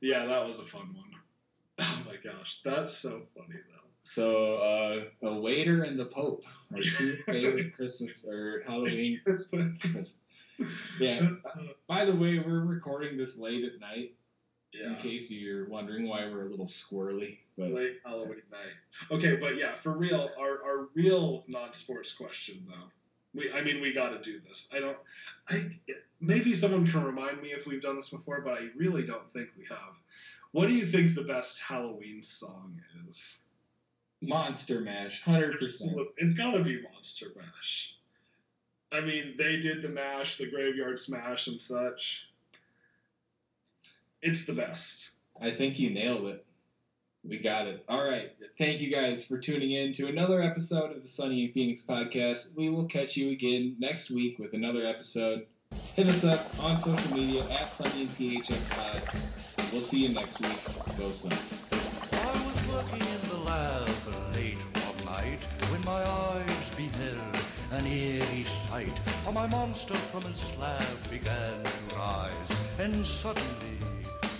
yeah, 0.00 0.26
that 0.26 0.46
was 0.46 0.58
a 0.58 0.64
fun 0.64 0.94
one. 0.94 1.06
Oh 1.82 2.02
my 2.06 2.16
gosh, 2.16 2.60
that's 2.62 2.92
so 2.92 3.22
funny 3.34 3.54
though. 3.54 3.88
So 4.02 4.56
uh, 4.56 5.28
a 5.28 5.40
waiter 5.40 5.84
and 5.84 5.98
the 5.98 6.04
Pope 6.04 6.44
are 6.74 6.82
two 6.82 7.16
favorite 7.24 7.72
Christmas 7.76 8.22
or 8.28 8.62
Halloween 8.66 9.20
Christmas. 9.24 10.18
Yeah. 10.98 11.30
By 11.86 12.04
the 12.04 12.14
way, 12.14 12.38
we're 12.38 12.60
recording 12.60 13.16
this 13.16 13.38
late 13.38 13.64
at 13.64 13.80
night. 13.80 14.14
In 14.72 14.96
case 14.96 15.30
you're 15.30 15.68
wondering 15.68 16.06
why 16.08 16.26
we're 16.26 16.46
a 16.46 16.48
little 16.48 16.66
squirrely, 16.66 17.38
but 17.58 17.72
Late 17.72 18.00
Halloween 18.04 18.42
night. 18.50 19.10
Okay, 19.10 19.36
but 19.36 19.56
yeah, 19.56 19.74
for 19.74 19.92
real, 19.92 20.28
our, 20.38 20.64
our 20.64 20.88
real 20.94 21.44
non-sports 21.48 22.12
question 22.12 22.64
though. 22.68 22.90
We, 23.34 23.52
I 23.52 23.62
mean, 23.62 23.80
we 23.80 23.92
got 23.92 24.10
to 24.10 24.18
do 24.18 24.40
this. 24.40 24.68
I 24.74 24.80
don't. 24.80 24.96
I 25.48 25.70
maybe 26.20 26.54
someone 26.54 26.86
can 26.86 27.04
remind 27.04 27.42
me 27.42 27.48
if 27.48 27.66
we've 27.66 27.82
done 27.82 27.96
this 27.96 28.10
before, 28.10 28.40
but 28.42 28.54
I 28.54 28.68
really 28.76 29.04
don't 29.04 29.26
think 29.28 29.50
we 29.58 29.66
have. 29.66 29.96
What 30.52 30.68
do 30.68 30.74
you 30.74 30.84
think 30.84 31.14
the 31.14 31.22
best 31.22 31.60
Halloween 31.60 32.22
song 32.22 32.80
is? 33.08 33.42
Monster 34.22 34.80
Mash, 34.80 35.22
hundred 35.22 35.58
percent. 35.58 35.96
It's 36.16 36.34
got 36.34 36.52
to 36.52 36.62
be 36.62 36.82
Monster 36.92 37.32
Mash. 37.36 37.96
I 38.92 39.00
mean, 39.00 39.34
they 39.38 39.60
did 39.60 39.82
the 39.82 39.88
mash, 39.88 40.36
the 40.36 40.50
graveyard 40.50 40.98
smash, 40.98 41.46
and 41.46 41.60
such. 41.60 42.28
It's 44.22 44.44
the 44.44 44.52
best. 44.52 45.16
I 45.40 45.50
think 45.50 45.78
you 45.78 45.88
nailed 45.90 46.26
it. 46.26 46.44
We 47.26 47.38
got 47.38 47.66
it. 47.66 47.84
All 47.88 48.06
right. 48.06 48.30
Thank 48.58 48.80
you 48.80 48.90
guys 48.90 49.24
for 49.24 49.38
tuning 49.38 49.72
in 49.72 49.94
to 49.94 50.08
another 50.08 50.42
episode 50.42 50.94
of 50.94 51.02
the 51.02 51.08
Sunny 51.08 51.44
and 51.44 51.54
Phoenix 51.54 51.82
podcast. 51.82 52.54
We 52.54 52.68
will 52.68 52.84
catch 52.84 53.16
you 53.16 53.30
again 53.30 53.76
next 53.78 54.10
week 54.10 54.38
with 54.38 54.52
another 54.52 54.84
episode. 54.84 55.46
Hit 55.94 56.08
us 56.08 56.24
up 56.24 56.46
on 56.62 56.78
social 56.78 57.16
media 57.16 57.44
at 57.50 57.70
Sunny 57.70 58.02
and 58.02 58.10
PHX 58.18 58.70
Pod. 58.70 59.70
We'll 59.72 59.80
see 59.80 60.06
you 60.06 60.10
next 60.10 60.40
week. 60.40 60.58
Go 60.98 61.12
Suns. 61.12 61.54
I 62.12 62.44
was 62.44 62.68
working 62.68 63.06
in 63.06 63.28
the 63.30 63.36
lab 63.36 63.88
late 64.34 64.58
one 64.58 65.04
night 65.06 65.44
when 65.70 65.82
my 65.84 66.04
eyes 66.04 66.70
beheld 66.76 67.44
an 67.72 67.86
eerie 67.86 68.44
sight. 68.44 68.98
For 69.22 69.32
my 69.32 69.46
monster 69.46 69.94
from 69.94 70.24
his 70.24 70.36
slab 70.36 71.10
began 71.10 71.62
to 71.62 71.96
rise, 71.96 72.50
and 72.78 73.06
suddenly, 73.06 73.78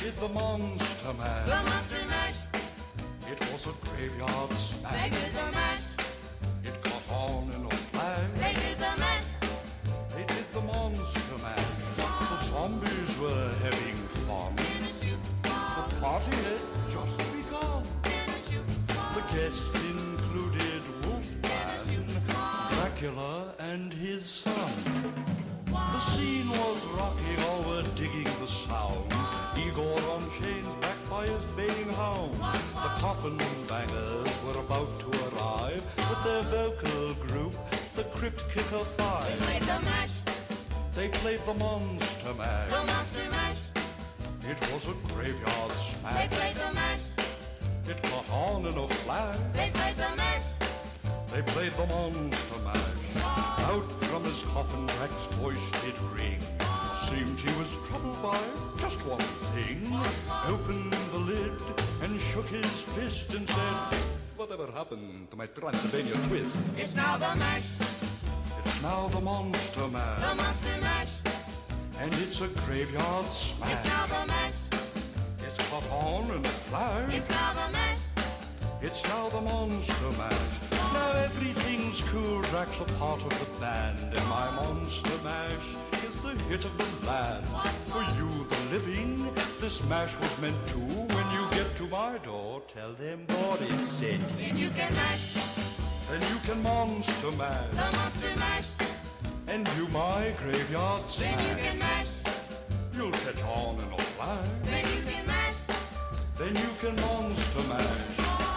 did 0.00 0.16
the 0.18 0.28
monster 0.28 1.12
Mash. 1.14 1.46
the 1.46 1.62
monster 1.70 2.06
mash. 2.08 2.36
It 3.30 3.40
was 3.52 3.66
a 3.66 3.74
graveyard 3.86 4.52
smash. 4.54 4.92
They 5.02 5.10
did 5.10 5.32
the 5.34 5.52
mash, 5.52 5.86
It 6.64 6.82
caught 6.82 7.10
on 7.10 7.50
in 7.52 7.66
a 7.66 7.70
flash. 7.70 8.30
they 8.36 8.54
did 8.54 8.78
the 8.78 8.92
mash. 8.98 9.24
They 10.16 10.24
did 10.34 10.46
the 10.52 10.60
monster 10.62 11.36
mash. 11.42 11.66
The 11.96 12.46
zombies 12.50 13.18
were 13.18 13.52
having 13.62 13.96
fun. 14.26 14.56
The 15.42 16.00
party 16.00 16.36
had 16.46 16.60
just 16.90 17.16
begun. 17.18 17.84
The 19.14 19.22
guests 19.34 19.66
included 19.74 20.82
Wolfman, 21.04 22.20
Dracula, 22.70 23.54
and 23.58 23.92
his 23.92 24.24
son. 24.24 24.72
The 25.66 26.00
scene 26.00 26.48
was 26.48 26.84
rocking, 26.98 27.38
all 27.48 27.59
chains, 30.40 30.66
backed 30.80 31.10
by 31.10 31.26
his 31.26 31.44
baying 31.56 31.88
hounds. 31.90 32.38
The 32.38 32.90
coffin 33.00 33.38
bangers 33.68 34.30
were 34.44 34.58
about 34.60 34.98
to 35.00 35.08
arrive 35.28 35.82
with 36.08 36.24
their 36.24 36.42
vocal 36.42 37.14
group, 37.26 37.54
the 37.94 38.04
Crypt 38.04 38.48
Kicker 38.52 38.84
Five. 38.96 39.38
They 39.38 39.46
played 39.46 39.62
the 39.62 39.80
mash, 39.84 40.10
They 40.94 41.08
played 41.08 41.40
the 41.46 41.54
Monster 41.54 42.34
Mash. 42.34 42.70
the 42.70 42.84
monster 42.86 43.30
mash. 43.30 43.58
It 44.48 44.60
was 44.72 44.84
a 44.88 45.12
graveyard 45.12 45.72
smash. 45.72 46.28
They 46.28 46.36
played 46.36 46.56
the 46.56 46.72
mash, 46.74 47.00
It 47.88 48.02
caught 48.02 48.30
on 48.30 48.66
in 48.66 48.76
a 48.78 48.88
flash. 48.88 49.38
they 49.54 49.70
played 49.70 49.96
the 49.96 50.16
mash. 50.16 50.42
They 51.32 51.42
played 51.42 51.72
the 51.76 51.86
monster 51.86 52.58
mash. 52.64 53.24
Out 53.70 53.88
from 54.04 54.24
his 54.24 54.42
coffin, 54.44 54.86
Drac's 54.86 55.26
voice 55.38 55.70
did 55.82 55.96
ring. 56.16 56.40
Seemed 57.08 57.38
he 57.38 57.56
was 57.58 57.68
troubled 57.88 58.20
by 58.22 58.38
just 58.80 59.04
one. 59.06 59.24
Opened 60.46 60.92
the 61.12 61.18
lid 61.18 61.52
and 62.02 62.20
shook 62.20 62.46
his 62.46 62.64
fist 62.94 63.32
and 63.34 63.46
said, 63.48 64.00
Whatever 64.36 64.66
happened 64.72 65.30
to 65.30 65.36
my 65.36 65.46
Transylvania 65.46 66.14
twist? 66.28 66.62
It's 66.76 66.94
now 66.94 67.16
the 67.18 67.34
mash, 67.36 67.68
It's 68.64 68.82
now 68.82 69.08
the 69.08 69.20
monster 69.20 69.86
mash. 69.88 70.28
the 70.28 70.34
monster 70.34 70.80
mash. 70.80 71.12
And 72.00 72.12
it's 72.14 72.40
a 72.40 72.48
graveyard 72.64 73.30
smash. 73.30 73.72
It's 73.72 73.84
now 73.84 74.06
smash. 74.06 74.20
the 74.20 74.26
mash, 74.26 75.46
It's 75.46 75.58
caught 75.68 75.90
on 75.90 76.30
in 76.30 76.44
a 76.44 76.48
flash. 76.48 77.14
it's 77.14 77.28
now 77.28 77.52
the 77.52 77.72
mash. 77.72 77.98
It's 78.82 79.04
now 79.04 79.28
the 79.28 79.40
Monster 79.42 80.10
Mash. 80.16 80.79
Now 80.92 81.12
everything's 81.12 82.02
cool. 82.10 82.42
Drac's 82.42 82.80
a 82.80 82.84
part 82.98 83.22
of 83.22 83.30
the 83.38 83.46
band, 83.60 83.98
and 84.16 84.26
my 84.28 84.50
Monster 84.50 85.16
Mash 85.22 85.68
is 86.08 86.18
the 86.18 86.32
hit 86.48 86.64
of 86.64 86.76
the 86.78 87.06
land. 87.06 87.44
For 87.88 88.02
you, 88.18 88.46
the 88.50 88.60
living, 88.74 89.32
this 89.60 89.82
mash 89.84 90.16
was 90.18 90.38
meant 90.40 90.56
to. 90.68 90.78
When 90.78 91.26
you 91.36 91.44
get 91.52 91.76
to 91.76 91.84
my 91.86 92.18
door, 92.18 92.62
tell 92.74 92.92
them 92.94 93.24
Boris 93.26 93.82
sent. 93.88 94.22
Then 94.38 94.56
you 94.56 94.70
can 94.70 94.92
mash, 94.94 95.34
Then 96.10 96.20
you 96.22 96.38
can 96.44 96.62
Monster 96.62 97.30
mash. 97.32 97.70
the 97.70 97.96
monster 97.96 98.36
mash. 98.36 98.68
and 99.46 99.64
do 99.76 99.86
my 99.88 100.32
graveyard 100.42 101.04
Then 101.18 101.38
you 101.48 101.56
can 101.64 101.78
mash, 101.78 102.08
You'll 102.96 103.12
catch 103.12 103.42
on 103.44 103.78
in 103.80 103.92
a 103.92 103.98
flash. 104.14 104.46
then 104.64 104.84
you 104.96 105.02
can 105.10 105.26
mash. 105.26 105.54
Then 106.36 106.54
you 106.56 106.70
can 106.80 106.96
Monster 106.96 107.62
Mash. 107.68 108.49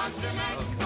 Monster 0.00 0.32
mash. 0.34 0.79